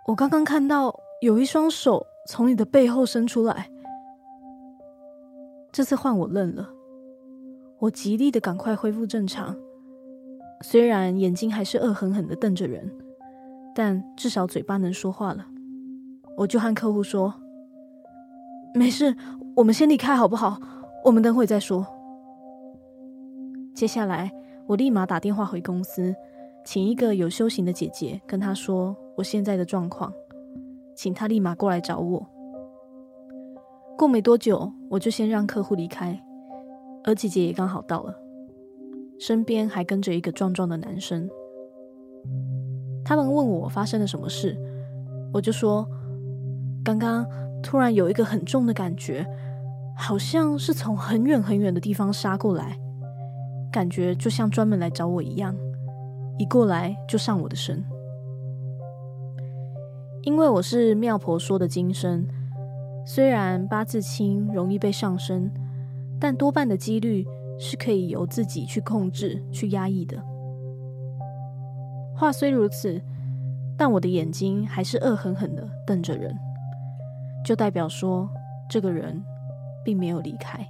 [0.08, 3.72] 我刚刚看到有一双手从你的背后伸出来。”
[5.72, 6.74] 这次换我愣了，
[7.80, 9.56] 我极力的赶快恢复正常，
[10.62, 12.92] 虽然眼睛还是恶狠狠的瞪着人，
[13.76, 15.46] 但至少嘴巴能说话了。
[16.38, 17.34] 我就和客户说
[18.76, 19.16] ：“没事，
[19.56, 20.60] 我们先离开好不好？
[21.04, 21.86] 我们等会再说。”
[23.74, 24.32] 接下来，
[24.68, 26.16] 我立马打电话回公司，
[26.64, 30.14] 请一个有修行的姐姐跟她说我现在的状况，
[30.96, 32.24] 请她立马过来找我。
[33.98, 36.24] 过没多久，我就先让客户离开，
[37.04, 38.14] 而姐姐也刚好到了，
[39.20, 41.28] 身边还跟着一个壮壮的男生。
[43.04, 44.56] 他们问我发生了什么事，
[45.34, 45.88] 我就说，
[46.88, 47.28] 刚刚
[47.62, 49.28] 突然有一个很重的感觉，
[49.94, 52.80] 好像是从很远很远的地方杀过来，
[53.70, 55.54] 感觉就像专门来找我一样，
[56.38, 57.84] 一过来就上我的身。
[60.22, 62.26] 因为我是妙婆说的金身。
[63.06, 65.52] 虽然八字轻容易被上身，
[66.18, 67.28] 但多半的几率
[67.60, 70.18] 是可以由自己去控制、去压抑的。
[72.16, 73.02] 话虽如此，
[73.78, 76.34] 但我的眼睛还是恶狠狠的瞪着人，
[77.44, 78.30] 就代表说
[78.70, 79.24] 这个人
[79.84, 80.66] 并没有离开。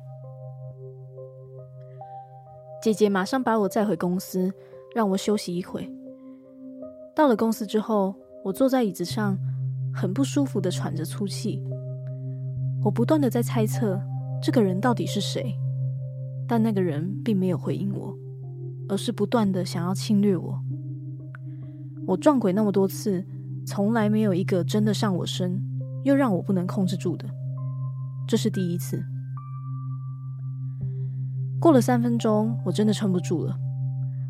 [2.82, 4.52] 姐姐马上把我载回公司，
[4.96, 5.92] 让我休息一会。
[7.16, 9.38] 到了公司之后，我坐在椅子上，
[9.94, 11.62] 很不舒服的喘着粗气。
[12.84, 14.00] 我不断的在猜测
[14.42, 15.58] 这个人到底是谁，
[16.48, 18.16] 但那个人并没有回应我，
[18.88, 20.62] 而是不断的想要侵略我。
[22.06, 23.26] 我撞鬼那么多次，
[23.66, 25.62] 从来没有一个真的上我身，
[26.08, 27.30] 又让我不能控制住的，
[28.26, 29.04] 这是第一次。
[31.60, 33.58] 过了三分钟，我真的撑不住了，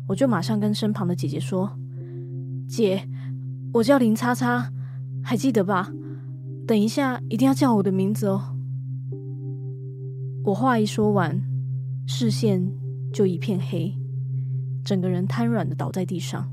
[0.08, 1.78] 我就马上跟身旁的姐姐说
[2.68, 3.08] ：“姐，
[3.74, 4.72] 我叫林叉叉，
[5.22, 5.92] 还记得吧？”
[6.66, 8.56] 等一下，一定要叫我的名字哦！
[10.44, 11.40] 我话一说完，
[12.06, 12.72] 视线
[13.12, 13.94] 就一片黑，
[14.84, 16.50] 整个人瘫软的倒在地上。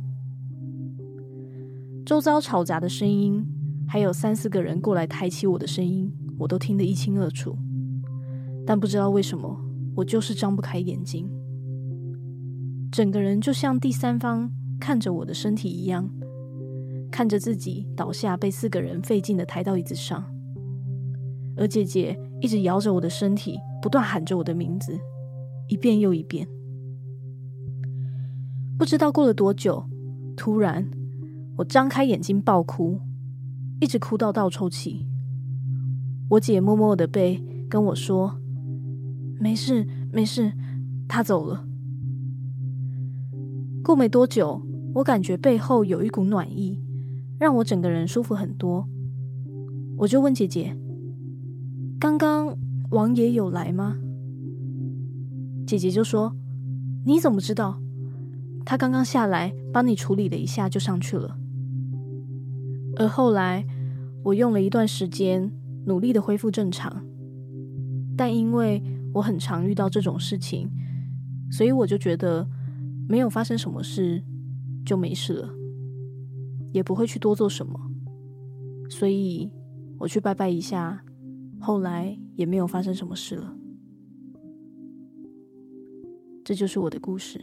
[2.05, 3.43] 周遭吵杂的声音，
[3.87, 7.57] 还有三四个人过来抬起我的声音，我都听得一清二楚。
[8.65, 9.59] 但不知道为什么，
[9.95, 11.29] 我就是张不开眼睛，
[12.91, 16.09] 整个人就像第三方看着我的身体一样。
[17.11, 20.25] 看着自己倒下，被四个人费劲的抬到椅子上，
[21.55, 24.99] 而姐姐一直摇着我的身体，不断喊着我的名字，
[25.69, 26.45] 一遍又一遍。
[28.77, 29.85] 不知道过了多久，
[30.35, 30.89] 突然
[31.55, 32.99] 我张开眼睛爆哭，
[33.79, 35.05] 一直哭到倒抽气。
[36.29, 38.39] 我姐摸摸我的背，跟我说
[39.39, 40.53] ：“没事，没事，
[41.07, 41.67] 她走了。”
[43.83, 44.61] 过没多久，
[44.95, 46.81] 我感觉背后有一股暖意。
[47.37, 48.87] 让我整个人舒服很多，
[49.97, 50.75] 我就问姐姐
[51.99, 52.57] ：“刚刚
[52.91, 53.97] 王爷有来吗？”
[55.67, 56.33] 姐姐就说
[57.05, 57.77] ：“你怎么知道？
[58.63, 61.37] 他刚刚下来帮你处理了一下就上去了。”
[62.97, 63.65] 而后来
[64.23, 65.51] 我用了一段时间
[65.85, 67.05] 努力的恢复正常，
[68.17, 68.81] 但因为
[69.13, 70.69] 我很常遇到这种事情，
[71.51, 72.47] 所以我就觉得
[73.07, 74.23] 没有发生什么事
[74.85, 75.49] 就没事了。
[76.71, 77.79] 也不会去多做什么，
[78.89, 79.49] 所以
[79.97, 81.01] 我去拜拜一下，
[81.57, 83.55] 后来也没有发生什么事了。
[86.43, 87.39] 这就是我的故事。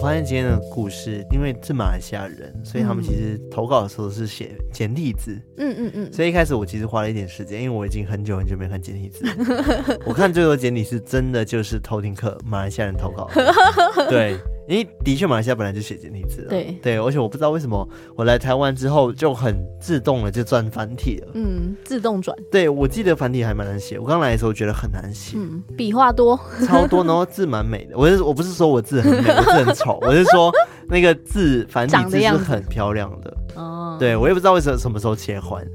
[0.00, 5.38] 发现今天的故事，因为是马来西亚人，所以他们其实投稿的时候是写简体字。
[5.58, 6.12] 嗯嗯嗯。
[6.12, 9.26] 所以一开始我其实花了一点时间，因为我已经很久很久没看简体字。
[10.06, 13.30] 我看最多简体是真的就是偷听客马来西亚人投稿。
[14.08, 14.38] 对。
[14.68, 16.48] 因为的确，马来西亚本来就写简体字了。
[16.48, 21.28] 对对，而且我不知道为什么我来台湾之后就很自动的就转繁体了。
[21.34, 22.36] 嗯，自动转。
[22.50, 25.36] 对，我记得繁体还蛮难写，我刚来的时候觉得很难写。
[25.36, 27.96] 嗯，笔画多，超多，然后字蛮美的。
[27.96, 30.52] 我是我不是说我字很美，我字很 丑，我是说
[30.88, 33.36] 那个字繁体字是很漂亮的。
[33.56, 33.96] 哦。
[33.98, 35.66] 对，我也不知道为什么什么时候切换。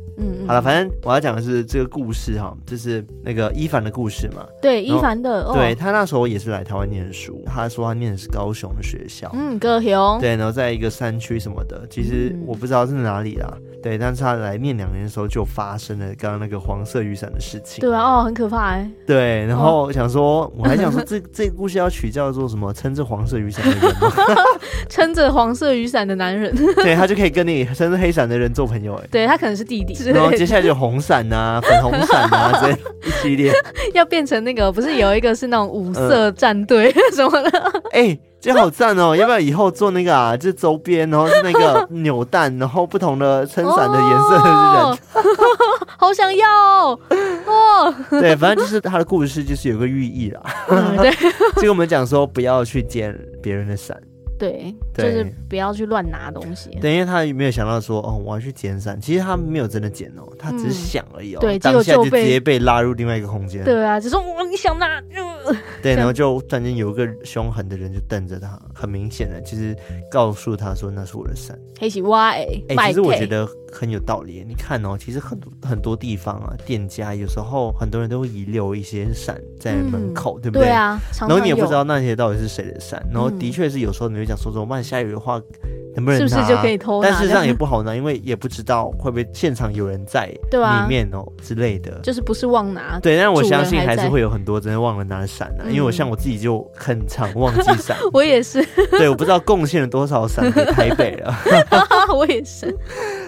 [0.48, 4.46] 好了，反正我要讲的是这个故事哈，就是那个伊凡的故事嘛。
[4.62, 10.18] 对，伊凡的，哦、对他那时候也是来台湾念书，他说他念的是高雄的学校，嗯，高雄。
[10.20, 17.82] 对，然后在一个山区什么的，其实我不知道是哪里啦，嗯、对，但是他来念两年的时候就发生了刚刚那个黄色雨伞的事情。
[17.82, 18.90] 对啊，哦，很可怕哎。
[19.06, 22.72] 对，然后想说，哦、我还想说这，这这个故事要取叫做什么？
[22.72, 24.12] 撑着黄色雨伞的人吗？
[24.88, 26.56] 撑着黄色雨伞的男人。
[26.78, 29.08] 对，他就可以跟你撑着黑伞的人做朋友哎。
[29.12, 30.05] 对，他可能是弟弟。
[30.12, 32.72] 然后接下来就红伞啊，粉红伞啊， 这
[33.08, 33.54] 一系列。
[33.94, 37.60] 要变成那个，不是有一个是那种五色战队、嗯、什么的？
[37.92, 38.20] 哎、欸。
[38.42, 39.16] 这好赞哦！
[39.16, 40.38] 要不要以后做那个啊？
[40.38, 44.98] 就周边，然后是那个 扭蛋，然后不同的撑伞的颜色的人，哦、
[45.98, 47.00] 好想要哦！
[47.48, 50.42] 哦对，反正就是他的故事，就是有个寓意啦。
[50.70, 51.10] 嗯、对，
[51.56, 54.00] 就跟我们讲说不要去捡别人的伞。
[54.38, 56.70] 对，就是不要去乱拿东西。
[56.82, 59.00] 等一下他没有想到说，哦，我要去捡伞。
[59.00, 61.40] 其实他没有真的捡哦，他只是想而已哦。
[61.40, 63.64] 对，当下就直接被拉入另外一个空间。
[63.64, 65.02] 对啊，只是我，你想拿？
[65.82, 69.76] 对，然后就突然间有一个凶狠的人就瞪着他，很明显的，其实
[70.12, 71.58] 告诉他说那是我的伞。
[71.80, 74.44] 黑起哇哎，哎，其实我觉得很有道理。
[74.48, 80.68] 你看哦，其实很多很多地方啊，店家有时候很多人都会遗留一些伞在门口，对不对？
[80.68, 81.00] 对啊。
[81.22, 83.06] 然后你也不知道那些到底是谁的伞。
[83.12, 84.84] 然后的确是有时候你会讲说怎么办？
[84.84, 85.42] 下雨的话
[85.96, 86.28] 能不能拿？
[86.28, 87.02] 是不是就可以偷？
[87.02, 92.00] 但事实上也不好拿，因为也不知道会不会现场有人在里面哦之类的。
[92.02, 93.00] 就是不是忘拿？
[93.02, 95.68] 对，但我相信还是会有很多真的忘了拿伞啊。
[95.68, 97.98] 因为我像我自己就很常忘记伞。
[98.14, 98.66] 我也是。
[98.92, 101.34] 对，我不知道贡献了多少伞给台北了。
[102.16, 102.76] 我也是。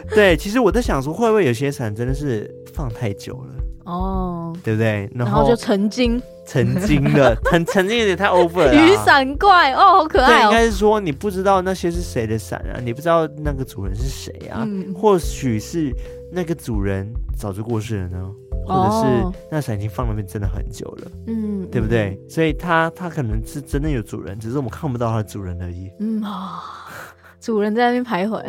[0.10, 3.54] 对，其实我在想说，会不会有些伞真的是放太久了？
[3.86, 5.10] 哦，对不对？
[5.15, 6.22] 然后就成精。
[6.46, 8.72] 曾经的，很曾经有点太 over 了。
[8.88, 10.38] 雨伞怪哦，好可爱哦。
[10.38, 14.63] 对，应该是说你不知道那些是谁的伞啊，你不知道那个主人是谁啊？
[14.65, 15.93] 嗯、或许是
[16.32, 18.32] 那个主人早就过世了呢，
[18.65, 22.17] 或者是那伞已经放那边真的很久了，嗯，对不对？
[22.30, 25.91] 所以他他可能是真的有主人，只是我们看不到他的主人而已。
[26.00, 26.63] 嗯啊，
[27.41, 28.41] 主人在那边徘徊。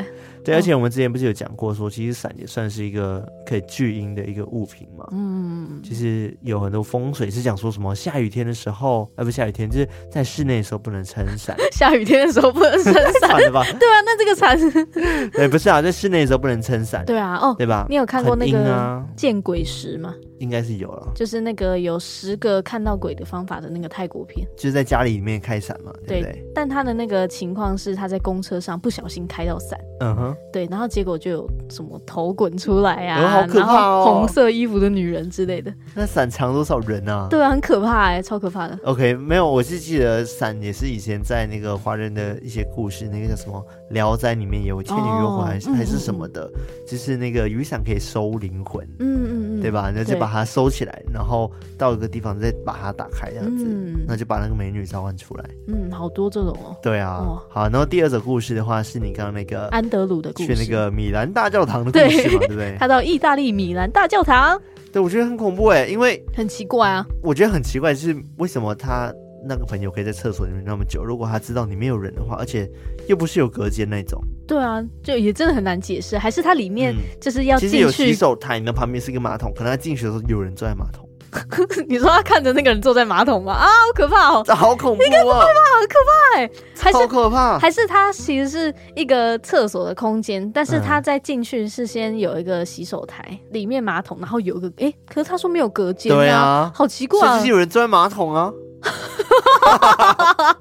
[0.48, 5.06] 对，而且我们之前不是有讲过说，其实伞也算是一个可以聚阴的一个物品嘛。
[5.12, 11.56] 嗯，就是有很多风水是讲说什么下雨天的时候，呃，不下雨天，就是在室内的时候不能撑伞。
[11.72, 13.62] 下雨天的时候不能撑伞， 对吧？
[13.78, 14.58] 对啊，那这个伞，
[15.32, 17.04] 对，不是啊，在室内的时候不能撑伞。
[17.04, 17.86] 对啊，哦，对吧？
[17.88, 20.14] 你有看过那个见鬼石吗？
[20.38, 26.32] 应该是有了，就是那个有十个看到鬼的方法的那个泰国片，就是在家里里面开伞嘛，对不对？
[26.32, 35.72] 对，但他的那个情况是他在公车上不小心开到伞，嗯哼，对，然后结果就有什么头滚出来啊，哦、好可怕红色衣服的女人之类的。
[35.94, 37.26] 那伞藏多少人啊？
[37.28, 38.78] 对啊，很可怕哎，超可怕的。
[38.84, 46.50] OK，没有，我是记得伞也是以前在那个华人的一些故事，那个叫什么《聊斋》里面有《倩女幽魂》还是还是什么的，
[46.86, 49.92] 就是那个雨伞可以收灵魂，嗯嗯嗯，对吧？
[49.94, 51.02] 那就把它收起来。
[51.12, 55.44] 然后到一个地方再把它打开，这样子，嗯、那就把那个美女召唤出来。
[55.66, 56.74] 嗯，好多这种哦。
[56.82, 57.68] 对啊，哦、好。
[57.68, 62.76] 然后第二则故事的话，是你刚刚那个安德鲁的故事，去那个米兰大教堂的故事嘛，对，对不对？
[62.78, 64.60] 他到意大利米兰大教堂，
[64.92, 67.06] 对，我觉得很恐怖哎，因为很奇怪啊。
[67.22, 69.12] 我觉得很奇怪，就是为什么他
[69.46, 71.04] 那个朋友可以在厕所里面那么久？
[71.04, 72.68] 如果他知道里面有人的话，而且
[73.08, 74.22] 又不是有隔间那种。
[74.46, 76.18] 对啊，就也真的很难解释。
[76.18, 81.07] 还是他里面就是要进去，其实有洗手台，那旁边是一个马桶，可能他进去的时候有人坐在马桶。
[81.88, 83.52] 你说他看着那个人坐在马桶吗？
[83.52, 84.44] 啊，好可怕哦！
[84.54, 85.06] 好恐怖啊！
[85.06, 85.40] 应该不会吧？
[85.40, 85.46] 好
[85.86, 86.50] 可怕哎！
[86.74, 87.58] 超可怕！
[87.58, 98.50] 还是他其实是一个厕所的空间，但是他在进去是先有一个洗手台，里面马桶，然后有一个哎，可是他说没有隔间，对啊，好奇怪，甚至有人坐在马桶啊！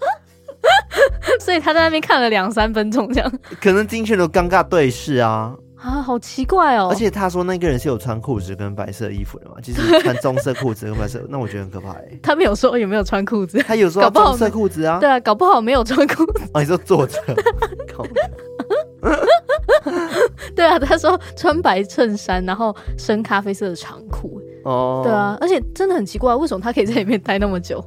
[1.39, 5.53] 所以他在那边看了两三分钟，这样可能进去都尴尬对视啊。
[5.79, 6.87] 啊，好奇怪哦！
[6.91, 12.19] 而且他说那个人是有穿裤子跟白色衣服的嘛，其实穿棕色裤子跟白色， 那我觉得很可怕哎。
[12.21, 14.99] 他没有说有没有穿裤子，他有说棕色裤子啊。
[14.99, 16.41] 对啊，搞不好没有穿裤子。
[16.53, 17.19] 哦，你说坐着？
[20.55, 24.41] 对啊，他说穿白衬衫，然后深咖啡色的长裤。
[24.63, 27.83] 哦，对啊，而且真的很奇怪，为什么他可以在里面待那么久？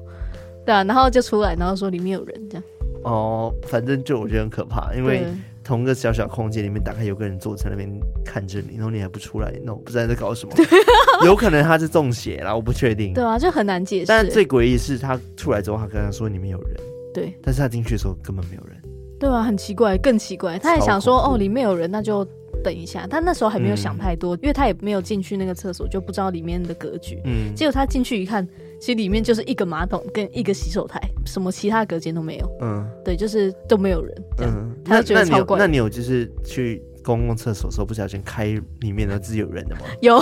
[0.65, 2.63] 对啊，然后就出来，然后说里面有人这样。
[3.03, 5.27] 哦，反正就我觉得很可怕，因为。
[5.71, 7.89] 同个小小空间里面，打开有个人坐在那边
[8.25, 10.53] 看着你，然后你还不出来，那我不知道在搞什么。
[11.25, 13.15] 有可能他是中邪啦，我不确定。
[13.15, 14.07] 对啊，就很难解释。
[14.07, 16.77] 但最诡异是他出来之后，他跟他说里面有人。
[17.15, 18.77] 对，但是他进去的时候根本没有人。
[19.21, 20.59] 对啊，很奇怪，更奇怪。
[20.59, 22.25] 他还想说哦，里面有人，那就
[22.65, 23.07] 等一下。
[23.07, 27.23] 他那时候还没有想太多，嗯、因为他也没有进去那个厕所，就不知道里面的格局。
[27.25, 27.55] 嗯。
[27.55, 28.45] 结果他进去一看。
[28.81, 32.51] 其实里面就是一个马桶跟一个洗手台，什么其他隔间都没有。
[32.63, 34.23] 嗯，对，就是都没有人。
[34.39, 35.59] 嗯，他就觉得超怪。
[35.59, 38.47] 那你有就是去公共厕所的时候不小心开
[38.81, 39.83] 里面的是有人的吗？
[40.01, 40.19] 有，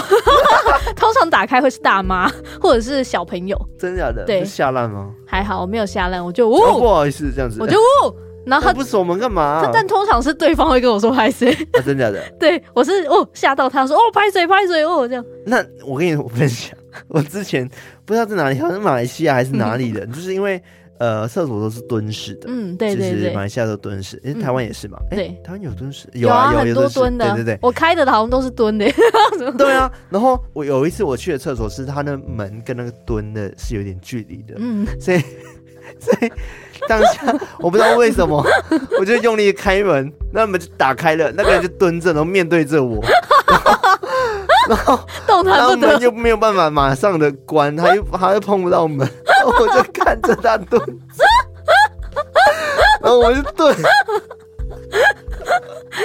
[0.96, 2.28] 通常打开会是大妈
[2.60, 3.56] 或者是小朋友。
[3.78, 4.24] 真的假的？
[4.24, 5.12] 对，吓烂吗？
[5.26, 8.14] 还好，我没有吓烂，我就哦，不好意思，这样子，我就哦。
[8.46, 9.68] 然后他不锁门干嘛？
[9.74, 11.52] 但通常是对方会跟我说拍谁？
[11.74, 12.24] 啊，真的假的？
[12.40, 15.24] 对，我是哦吓到他说哦拍谁拍谁哦这样。
[15.44, 16.74] 那我跟你分享，
[17.08, 17.68] 我之前
[18.08, 20.60] 不知道在哪里，好像马来西亚还是哪里的， 就是因为。
[21.00, 28.84] 呃，厕所都是蹲式的，嗯，对对对，马来西亚都蹲式，哎，台湾也是嘛，对，台湾有蹲式，有啊，有很多蹲的，对对对，我开的好像都是蹲的，
[29.56, 35.20] 对啊，然后我有一次我去的厕所是它的门跟那个蹲的是有点距离的，嗯，所以
[36.02, 36.32] 所以
[36.88, 38.44] 当下我不知道为什么，
[38.98, 43.00] 我就用力开门，那门就打开了，那个人就蹲着，然后面对着我，
[44.68, 49.08] 然后动弹不得，门又没有办法马上的关，他又他又碰不到门。
[49.44, 50.82] 我就看着他蹲，
[53.00, 53.74] 然后我就蹲，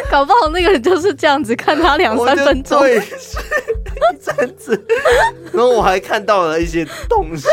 [0.09, 4.85] 搞不好那个人就是这样子看他两三分钟，对， 一阵子，
[5.51, 7.47] 然后我还看到了一些东西。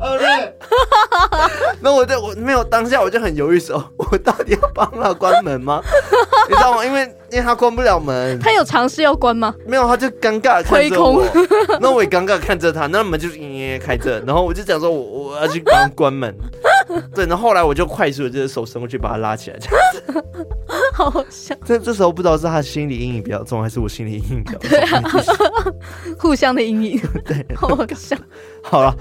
[1.80, 5.80] 那我在我没有当下，我就很犹豫说， 我到底要帮他关门吗？
[6.48, 6.84] 你知道吗？
[6.84, 9.54] 因为因为他关不了门，他有尝试要关吗？
[9.66, 11.22] 没有，他就尴尬看着我，
[11.80, 16.34] 那我也尴尬看着他，那门就营业开着，然后我就讲说我我要去帮他关门，
[17.14, 20.46] 对，然后后来我就快速的就是手伸过去把他拉起来，这样子，
[20.94, 21.54] 好笑。
[21.64, 25.02] 这这时候不知道是他心理阴影比较重，还是我心理阴影比较重， 对啊，
[26.18, 28.16] 互相的阴影， 对，好笑。
[28.62, 28.94] 好了，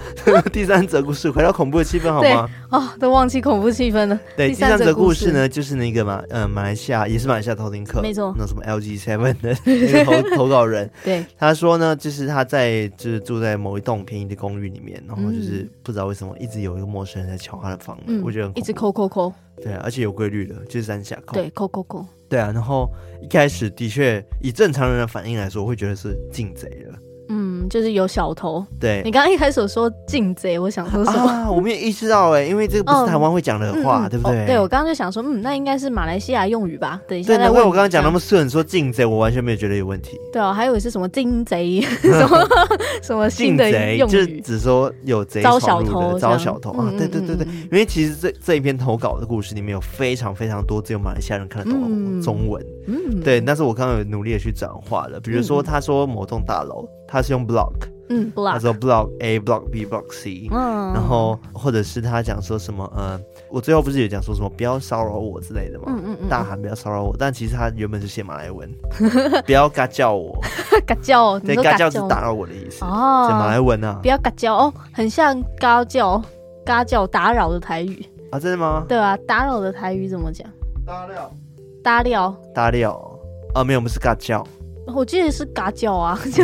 [0.51, 2.49] 第三则故事回到恐怖的气氛好吗？
[2.71, 4.19] 哦，都忘记恐怖气氛了。
[4.35, 5.29] 对，第三则故事。
[5.31, 19.31] 呢，就是那个嘛，嗯，马来西亚也是马来西亚偷听客，没错，那什么 LG Seven 的那个投投稿人，对，他说呢，就是他在就是住在某一栋便宜的公寓里面，然后就是不知道为什么一直有一个陌生人在敲他的房门，我觉得一直扣扣扣，
[19.61, 22.89] 对，而且有规律的，就是三下扣，对，扣扣扣，对啊，然后
[23.21, 26.99] 一开始的确以正常人的反应来说，会觉得是进贼了。
[27.29, 28.65] 嗯，就是有小偷。
[28.79, 31.29] 对，你刚刚一开始说进贼，我想说什么？
[31.29, 34.45] 啊，我没有意识到哎，因为这个不是台湾会讲的话，对不对？
[34.47, 37.01] 对，我刚刚就想说，嗯，那应该是马来西亚用语吧？
[37.07, 37.27] 等一下。
[37.27, 40.19] 对，难怪我刚刚讲那么顺，说进贼，我完全没有觉得有问题。
[40.33, 42.47] 对啊，还以为是什么进贼，什么
[43.03, 46.91] 什么新的用语，就是只说有贼招小偷，招小偷啊！
[46.97, 52.65] 对对对对，因为其实这这一篇投稿的故事里面有非常非常多只有马来西亚人看得懂中文。
[52.87, 57.73] 嗯，对，但是我刚刚有努力的去转化了，比如说他说某栋大楼，他是用 block。
[58.11, 63.19] 嗯，block，他说 block A block B block C，嗯，然后或者是他讲说什么，呃，
[63.51, 65.85] 我最后不是有讲说什么不要骚扰我之类的吗？
[65.89, 68.67] 嗯嗯嗯，大喊不要骚扰我，但其实他原本是写马来文，
[69.45, 70.35] 不要嘎叫我，
[70.87, 74.55] 嘎叫， 对，嘎叫是打扰我的意思哦，写马来文啊，不要嘎叫。
[74.57, 76.19] 哦，很像嘎叫，
[76.65, 78.03] 嘎叫打扰的台语。
[78.31, 78.83] 啊，真的吗？
[78.89, 80.47] 对啊，打扰的台语怎么讲？
[80.83, 81.31] 打扰，
[81.83, 83.19] 打扰，打扰，
[83.53, 84.43] 啊，没有，我们是嘎叫。
[84.95, 86.43] 我记得是嘎叫啊， 就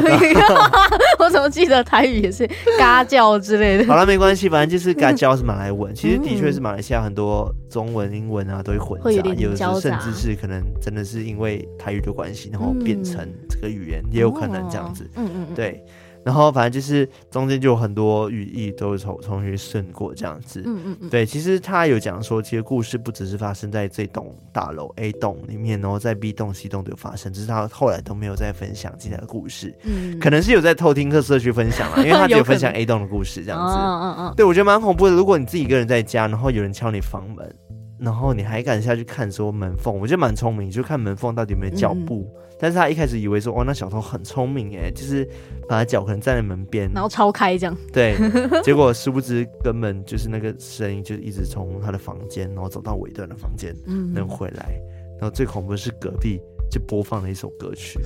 [1.19, 3.85] 我怎么记得台语也是嘎叫之类的。
[3.85, 15.09] 好了，没关系，反正就是嘎叫是马来文，其实的确是马来西亚很多中文、英文啊都会混杂，有的时候甚至是可能真的是因为台语的关系，然后变成这个语言，也有可能这样子。
[15.15, 15.83] 嗯嗯，对。
[16.25, 35.13] 然后反正就是中间就有很多语义都从重新顺过这样子，嗯嗯嗯，对，其实他有讲说，其实故事不只是发生在这栋大楼 A 栋里面，然后在 B 栋、C 栋都有发生，只是他后来都没有再分享其他的故事，嗯，可能是有在偷听客社区分享了， 因为他只有分享 A 栋的故事这样子，嗯嗯嗯，对，我觉得蛮恐怖的。
[35.13, 37.55] 如果你自己一个人在家，然后有人敲你房门，
[37.99, 42.27] 然后你还敢下去看说门缝，我觉得蛮聪明，就看门缝到底有没有脚步。
[42.33, 45.27] 嗯但是他一开始以为说，哦，那小偷很聪明哎，就是
[45.67, 47.77] 把他脚可能站在门边，然后超开这样。
[47.91, 48.15] 对，
[48.63, 54.79] 结果殊不知根本就是那个声音就一直从他的房间，然后走到尾段的房间，嗯，能回来。
[55.19, 57.99] 然后最恐怖的是隔壁就播放了一首歌曲，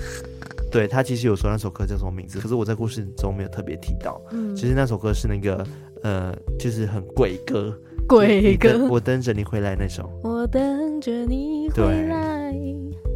[0.72, 4.22] 对，他其实有说那首歌叫什么名字，可是我在故事中没有特别提到。
[4.32, 5.66] 嗯，其实那首歌是那个
[6.04, 7.76] 呃，就是很鬼歌，
[8.08, 10.08] 鬼歌，我等着你回来那首。
[10.24, 12.29] 我等着你回来。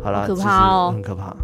[0.03, 1.35] 好啦，可怕哦，很可怕。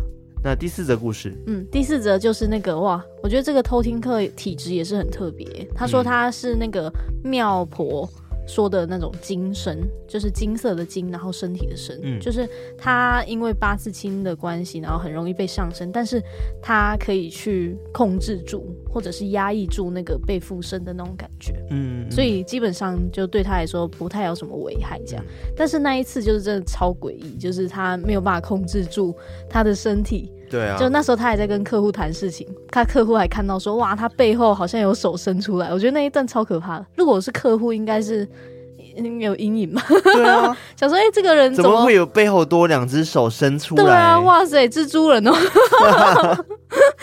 [0.43, 5.45] 那第四则故事，嗯，第四则就是那个哇，我觉得这个偷听客体质也是很特别。
[5.73, 6.91] 他说他是那个
[7.23, 8.09] 庙婆。
[8.47, 16.19] 说的那种金身，就是金色的金，然后身体的身，嗯，就是他因为八字亲的关系，然后很容易被上身，但是
[16.59, 25.23] 他可以去控制住，或者是压抑住那个被附身的那种感觉，嗯，嗯，所以基本上就对他来说不太有什么危害这样。
[25.25, 29.15] 嗯，但是那一次就是真的超诡异，就是他没有办法控制住
[29.49, 30.31] 他的身体。
[30.49, 36.85] 对啊，就那时候他还在跟客户谈事情，他客户还看到说，哇，他背后好像有手伸出来，我觉得那一段超可怕的。
[36.95, 38.27] 如果我是客户，应该是
[39.19, 39.81] 有阴影吗？
[39.87, 43.83] 对啊， 想说，哎、欸，这个人怎么，会有背后多两只手伸出来？
[43.83, 45.31] 对啊，哇塞，蜘蛛人哦！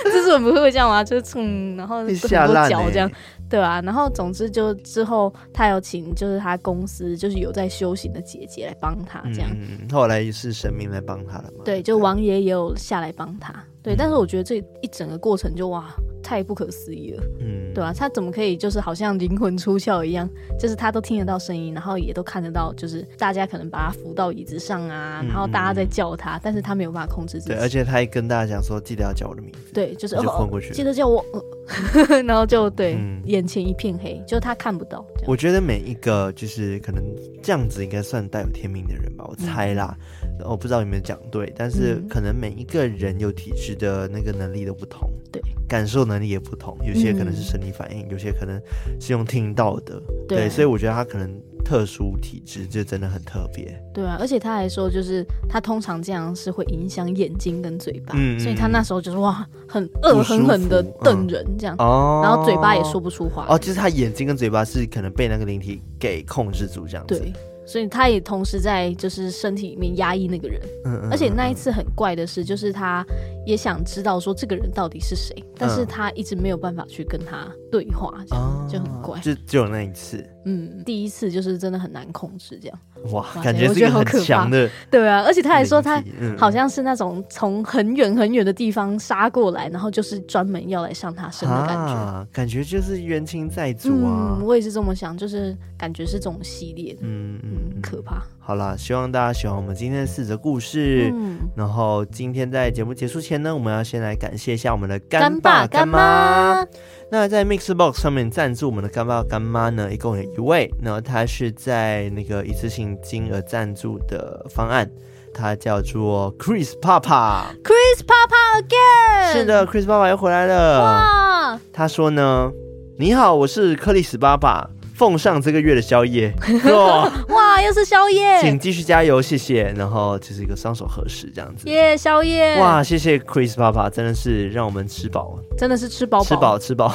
[0.05, 1.03] 蜘蛛人不会这样吗？
[1.03, 3.11] 就是冲，然后很多脚这样。
[3.49, 11.62] 对啊，然后总之就之后他有请就是他公司就是有在修行的姐姐来帮他这样，嗯，后来是神明来帮他了嘛？
[11.64, 13.55] 对，就王爷也有下来帮他。
[13.84, 15.84] 对，但是我觉得这一整个过程就哇。
[16.26, 17.94] 太不可思议了，嗯，对吧、啊？
[17.96, 27.50] 他怎么可以就是好像灵魂出窍一样，就是他都听得到声音，然后也都看得到，就是大家可能把他扶到椅子上啊，嗯、然后大家在叫他，但是他没有办法控制自己。
[27.50, 29.72] 对，而且他还跟大家讲说，记得要叫我的名字。
[29.72, 31.24] 对，就是就昏过去、哦，记得叫我，
[32.26, 35.06] 然后就对，嗯、眼前一片黑，就他看不到。
[35.26, 37.02] 我觉得每一个就是可能
[37.42, 39.96] 这样子应该算带有天命的人吧，我猜啦。
[40.00, 40.06] 嗯
[40.44, 48.60] 我不知道有没有讲对，但是可能每一个人有体质的那个能力都不同，对，感受能力也不同，有些可能是生理反应，嗯、有些可能
[49.00, 49.98] 是用听到的，
[50.28, 67.32] 对，对，所以我觉得他可能特殊体质就真的很特别，对啊，而且他还说，就是他通常这样是会影响眼睛跟嘴巴，嗯，所以他那时候就是哇，很恶狠狠的瞪人这样，哦、嗯，然后嘴巴也说不出话，哦，就是他眼睛跟嘴巴是可能被那个灵体给控制住这样子，对。
[67.68, 73.04] 所以他也同时在就是身体里面压抑那个人，嗯嗯，而且那一次很怪的是，就是他
[73.44, 79.18] 也想知道说这个人到底是谁，嗯、但是他一直没有办法去跟他对话，这样、哦、就很怪。
[79.18, 82.78] 就只有那一次，嗯，第一次就是真的很难控制这样。
[83.11, 86.03] 哇，感觉是一个很强的，对啊，而且他还说他
[86.38, 94.47] 好像是那种从很远很远的地方杀过来，然后就是专门要来上他身的感觉，啊、感觉就是冤亲债主啊、嗯。
[94.47, 98.22] 我也是这么想，就是感觉是这种系列的，嗯嗯，可怕。
[98.38, 101.11] 好啦，希望大家喜欢我们今天的四则故事。
[101.12, 106.64] 嗯，然后今天在节目结束前呢，我们要先来感谢一下我们的干爸干妈。
[107.09, 110.68] 那在 Mixbox 上面赞助我们的干爸干妈呢，一共有一位。
[110.82, 114.90] 那他是在那个一次性金额赞助的方案，
[115.32, 117.44] 他叫做 Chris Papa。
[117.62, 119.32] Chris Papa again。
[119.32, 120.82] 是的，Chris Papa 又回来了。
[120.82, 121.61] 哇！
[121.72, 122.50] 他说呢
[122.98, 126.32] ：“你好，我是克里斯爸爸。”奉上这个月的宵夜，
[127.28, 129.64] 哇，又是宵夜，请继续加油，谢谢。
[129.76, 136.90] 然后就是一个双手合十这样子，耶，宵夜，哇，谢谢 Chris 爸爸，真的是让我们吃饱，真的是吃饱，吃饱吃饱，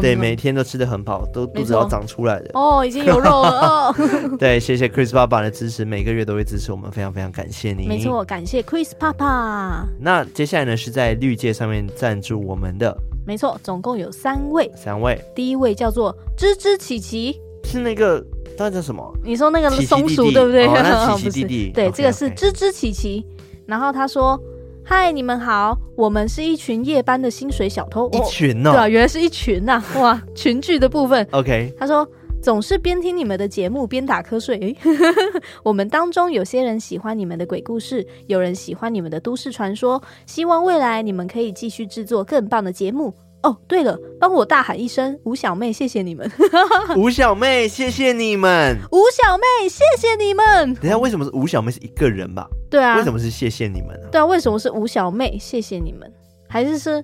[0.00, 3.94] 对，每天都吃得很饱，都肚子要长出来的哦，已经有肉了 哦。
[4.38, 7.86] 对，谢谢 Chris 爸爸的支持，每个月都会支持我们，非常非常感谢你。
[7.86, 9.86] 没错，感谢 Chris 爸爸。
[10.00, 12.96] 那接下来呢，是在绿界上面赞助我们的。
[13.26, 14.70] 没错，总共有三位。
[14.76, 18.24] 三位，第一位叫做吱吱琪琪，是那个
[18.56, 19.12] 那叫什么？
[19.24, 20.66] 你说那个松鼠对不对？
[20.66, 21.72] 哦，琪琪弟弟。
[21.74, 23.26] 对， 这个是吱吱琪琪。
[23.66, 24.40] 然后他说
[24.86, 29.82] ：“嗨，你们好，我们是一群夜班的薪水小偷。”一群哦，对啊，原来是一群呐！
[29.96, 31.26] 哇，群聚的部分。
[31.32, 32.08] OK，他说
[32.46, 34.76] 总是边听你们的节目边打瞌睡。
[35.64, 40.00] 我们当中有些人喜欢你们的鬼故事，有人喜欢你们的都市传说。
[40.26, 43.12] 希望未来你们可以继续制作更棒的节目。
[43.42, 46.30] 哦，对了，帮我大喊一声“吴小妹”，谢谢你们。
[46.96, 48.76] 吴小妹，谢谢你们。
[48.92, 50.72] 吴小妹，谢谢你们。
[50.76, 52.48] 等下，为什么是吴小妹是一个人吧？
[52.70, 52.96] 对啊。
[52.96, 54.08] 为什么是谢谢你们呢？
[54.12, 55.36] 对啊，为什么是吴小妹？
[55.36, 56.08] 谢谢你们，
[56.48, 57.02] 还是是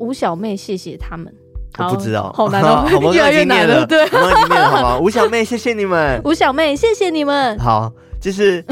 [0.00, 0.54] 吴小妹？
[0.54, 1.34] 谢谢他们。
[1.78, 3.86] 我不知道，好难哦， 越来越难了。
[3.86, 4.98] 对，我们已经念了，好吗？
[4.98, 6.20] 吴小妹，谢谢你们。
[6.24, 7.58] 吴小妹，谢谢你们。
[7.58, 7.92] 好。
[8.22, 8.62] 就是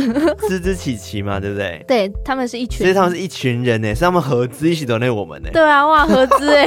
[0.49, 1.83] 芝芝琪琪嘛，对不对？
[1.89, 5.51] 对，他们是一群，所以他们是一群人呢，是他们合资一起 donate 给我们呢。
[5.53, 6.65] 对啊，哇，合资哎，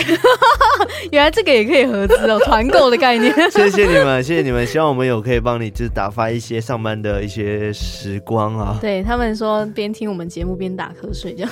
[1.12, 3.34] 原来这个也可以合资哦，团购的概念。
[3.50, 8.78] 谢谢你们，谢谢你们，希望我们有可以帮你就是打发一些上班的一些时光啊。
[8.82, 11.52] 对他们说，边听我们节目边打瞌睡这样，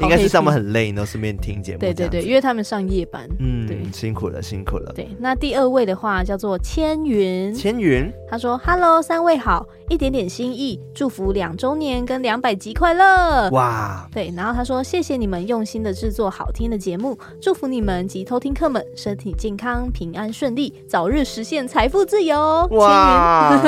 [0.00, 1.78] 应该是上班很累，然后顺便听节目。
[1.78, 4.92] 对对对，因为他们上夜班，嗯，对，辛苦了，辛苦了。
[4.94, 13.50] 对，那第二位的话叫做千云，千云，他说：“Hello，三位好。”一点点心意，祝福两周年跟两百集快乐！
[13.50, 23.62] 哇，对，然后他说：“谢谢你们用心的制作好听的节目，祝福你们及偷听客们身体健康、平安顺利，早日实现财富自由。”哇，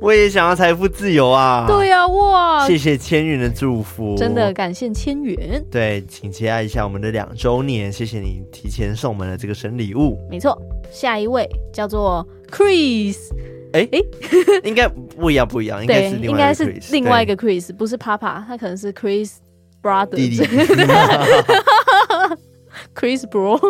[0.00, 1.66] 我也想要财富自由啊！
[1.68, 5.36] 对呀、啊，哇，谢谢千云的祝福，真的感谢千云。
[5.70, 10.18] 对，请期待一下我们的两周年，谢谢你提前送我们的这个神礼物。
[10.30, 10.56] 没错，
[10.90, 13.57] 下一位叫做 Chris。
[13.72, 14.00] 哎哎，
[14.64, 19.32] 应该不一样，不一样，应该是另外一个 Chris，另外一个 Chris，不是 Papa，他可能是 Chris
[19.82, 20.30] Brother 弟。
[20.30, 20.38] 弟
[22.98, 23.60] ，Chris Bro。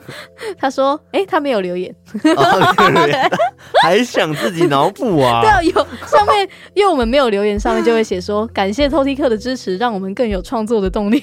[0.58, 1.94] 他说：“哎，他没有留言。”
[3.82, 5.40] 还想自己脑补啊？
[5.42, 5.72] 对啊，有
[6.06, 11.20] 上面，因为我们没有留言，上面就会写说感谢偷听客的支持，让我们更有创作的动力。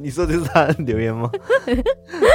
[0.00, 1.30] 你说这是他的留言吗？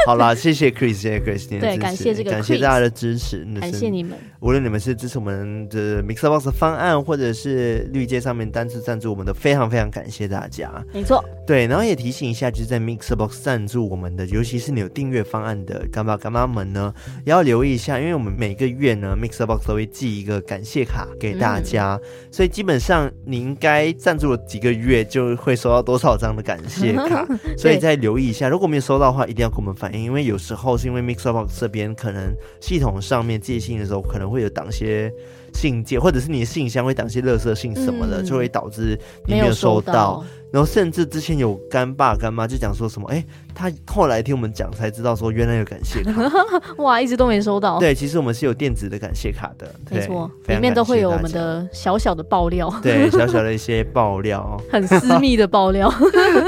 [0.06, 4.18] 好啦，谢谢 Chris，谢谢 Chris，对，感谢这个，感谢大家的支持，感谢你们。
[4.42, 10.72] 无论你们是支持我们的 MixerBox 的方案，或者是绿界上面单次赞助我们的，非常非常感谢大家。
[10.94, 16.94] 没错，对，然后也提醒一下，就是在 MixerBox 赞助我们的，尤其是你有订阅方案的干爸干妈们呢，
[17.26, 27.28] 也要留意一下，因为我们每个月呢，MixerBox 都会寄一个感谢卡给大家，嗯、所以基本上你应该赞助了几个月，就会收到多少张的感谢卡，
[27.58, 34.30] 所以再留意一下，如果没有收到的话，一定要跟我们反映，因为有时候是因为 MixerBox 这边可能系统上面寄信的时候可能。
[34.30, 35.12] 会有挡些
[35.56, 38.96] 信件，或者是你的信箱会挡些垃圾信什么的，嗯、就会导致
[39.26, 40.24] 你没有收到。
[40.52, 43.26] 然后甚至之前有干爸干妈就讲说什么，哎，
[43.60, 46.14] 他后来听我们讲才知道说原来有感谢卡，
[46.82, 47.78] 哇，一直都没收到。
[47.78, 55.94] 对，其实我们是有电子的感谢卡的，没错，里面都会有我们的小小的爆料，对，小小的一些爆料， 很私密的爆料，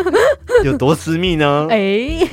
[0.66, 1.68] 有多私密呢？
[1.70, 2.26] 哎，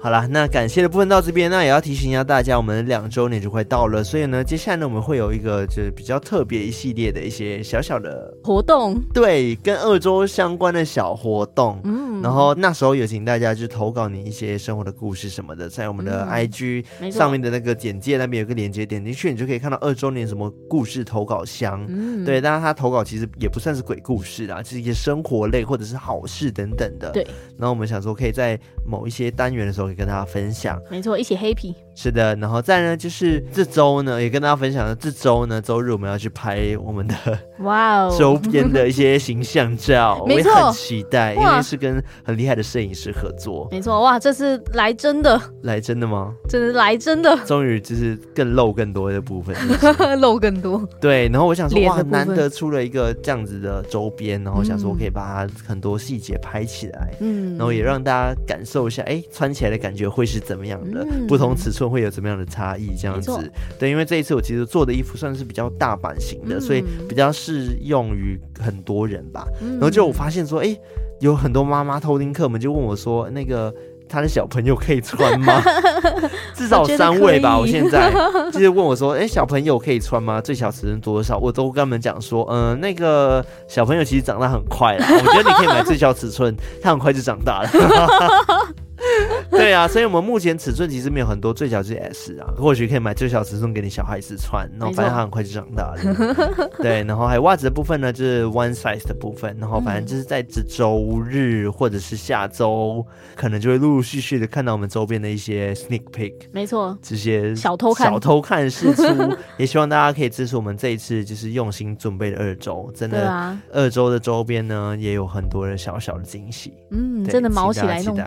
[0.00, 10.52] 好啦，那感谢的部分到这边，那也要提醒一下大家，我们两周年就快到了，所以呢，接下来呢，我们会有一个就是比较特别一系列的一些小小的活动，对，跟二周相。
[10.52, 27.24] 关的小活动，嗯，然后那时候有请大家去投稿你一些生活的故事什么的，在我们的 IG 上面的那个简介那边有个链接，点进去你就可以看到二周年什么故事投稿箱，嗯，对，但是他投稿其实也不算是鬼故事啦，就是一些生活类或者是好事等等的，对。
[27.56, 31.74] 然后我们想说可以在某一些单元的时候可以跟大家分享，没错，一起 happy。
[31.94, 37.14] 是的，然后再呢就是这周呢也跟大家分享了，这周呢周日我们要去拍我们的
[37.60, 40.22] 哇哦 周边的一些形象照。
[40.26, 43.68] 我也，很期待，因为是跟很厉害的摄影师合作。
[43.70, 46.34] 没错，哇，这是来真的，来真的吗？
[46.48, 49.54] 真的来真的，终于就是更露更多的部分，
[50.20, 50.82] 露更多。
[51.00, 61.06] 对，然后我想说，哇，难得出了一个这样子的周边，然后想说我可以把它很多细节拍起来，嗯，然后也让大家感受一下，哎，穿起来的感觉会是怎么样的？
[61.28, 62.90] 不同尺寸会有什么样的差异？
[63.00, 69.46] 这样子，对，因为这一次我其实做的衣服算是比较大版型的，所以比较适用于很多人吧。
[69.60, 70.76] 然后就我发现说，哎。
[71.20, 73.72] 有很多妈妈偷听客们就问我说：“那个
[74.08, 75.62] 他的小朋友可以穿吗？
[76.52, 77.54] 至少三位吧。
[77.56, 78.12] 我”我现在
[78.50, 80.40] 就是问我说：“哎、欸，小朋友可以穿吗？
[80.40, 86.52] 最小尺寸多少？”我都跟他们讲说：“嗯、呃，那个小朋友其实长大很快啦，我觉得你可以买最小尺寸，
[86.82, 87.70] 他很快就长大了。”
[89.50, 96.70] 对啊，所以我们目前尺寸其实没有很多，最小是 S 啊，或许可以买最小尺寸给你小孩子穿，然后反正他很快就长大了。
[96.78, 106.34] 对，然后还有袜子的部分呢，就是 one size 的部分，然后反正就是在这周日或者是下周，可能就会陆陆续续的看到我们周边的一些 sneak peek。
[106.52, 109.02] 没错，这些小偷看、小偷看释出，
[109.58, 116.72] 也希望大家可以支持我们这一次就是用心准备的二周，真的，二周的周边呢也有很多的小小的惊喜。
[116.90, 118.18] 嗯，真的毛起来弄。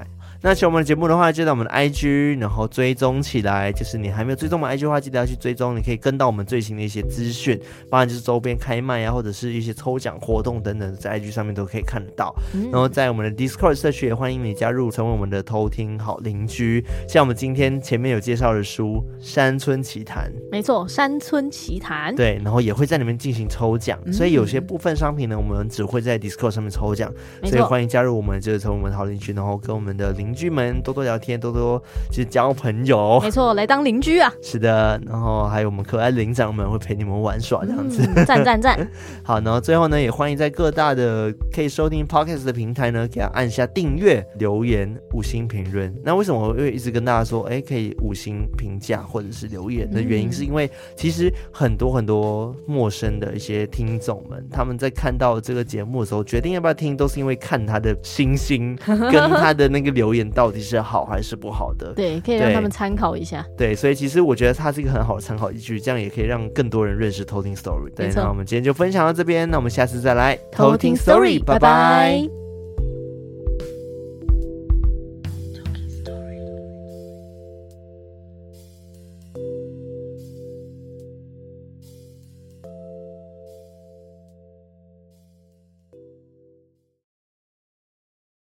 [0.46, 3.72] 那喜欢我们的节目的话，就到我们的 IG，然后追踪起来。
[3.72, 5.76] 就是你还没有追踪我们 IG 的话，记得要去追踪。
[5.76, 12.32] 你可以跟到我们最新的一些资讯，包含就是周边开卖啊，或者是一些抽奖活动等等，在 IG 上面都可以看得到。
[12.54, 16.86] 嗯、然后在我们的 Discord 社区也欢迎你加入，成为我们的偷听好邻居。
[17.10, 24.00] 像我们今天前面有介绍的书《山村奇谈》，没错，《山村奇谈》对，然后也会在里面进行抽奖。
[24.06, 27.12] 嗯、所以有些部分商品呢，我们只会在 Discord 上面抽奖。
[27.46, 30.35] 所以欢迎加入我们，就是成为我们的好邻居，然后跟我们的邻。
[30.36, 31.82] 邻居们多多聊天，多多
[32.12, 33.22] 去交朋友。
[33.24, 34.30] 没错，来当邻居啊！
[34.44, 38.06] 是的，然后还有我们可爱的领长们会陪你们玩耍，这样子。
[38.26, 38.86] 赞赞赞！
[39.24, 45.96] 好，然后最后呢，也欢迎在各大的可以收听 Podcast 的平台呢，给他按下订阅、留言、五星评论。
[46.04, 60.25] 那为什么我会一直跟大家说，哎，可以五星评价或者是留言的原因，是因为其实很多很多陌生的一些听众们，他们在看到这个节目的时候，决定要不要听，都是因为看他的星星 跟他的那个留言。
[60.30, 61.94] 到底是好还是不好的？
[61.94, 63.46] 对，可以让他们参考一下。
[63.58, 67.94] 对，所以其实我觉得它是一个很好的参考依据，这样也可以让更多人认识偷听 Story。
[67.96, 68.12] 对。
[68.16, 72.45] 那我们今天就分享到这边，那我们下次再来偷听 Story，拜拜。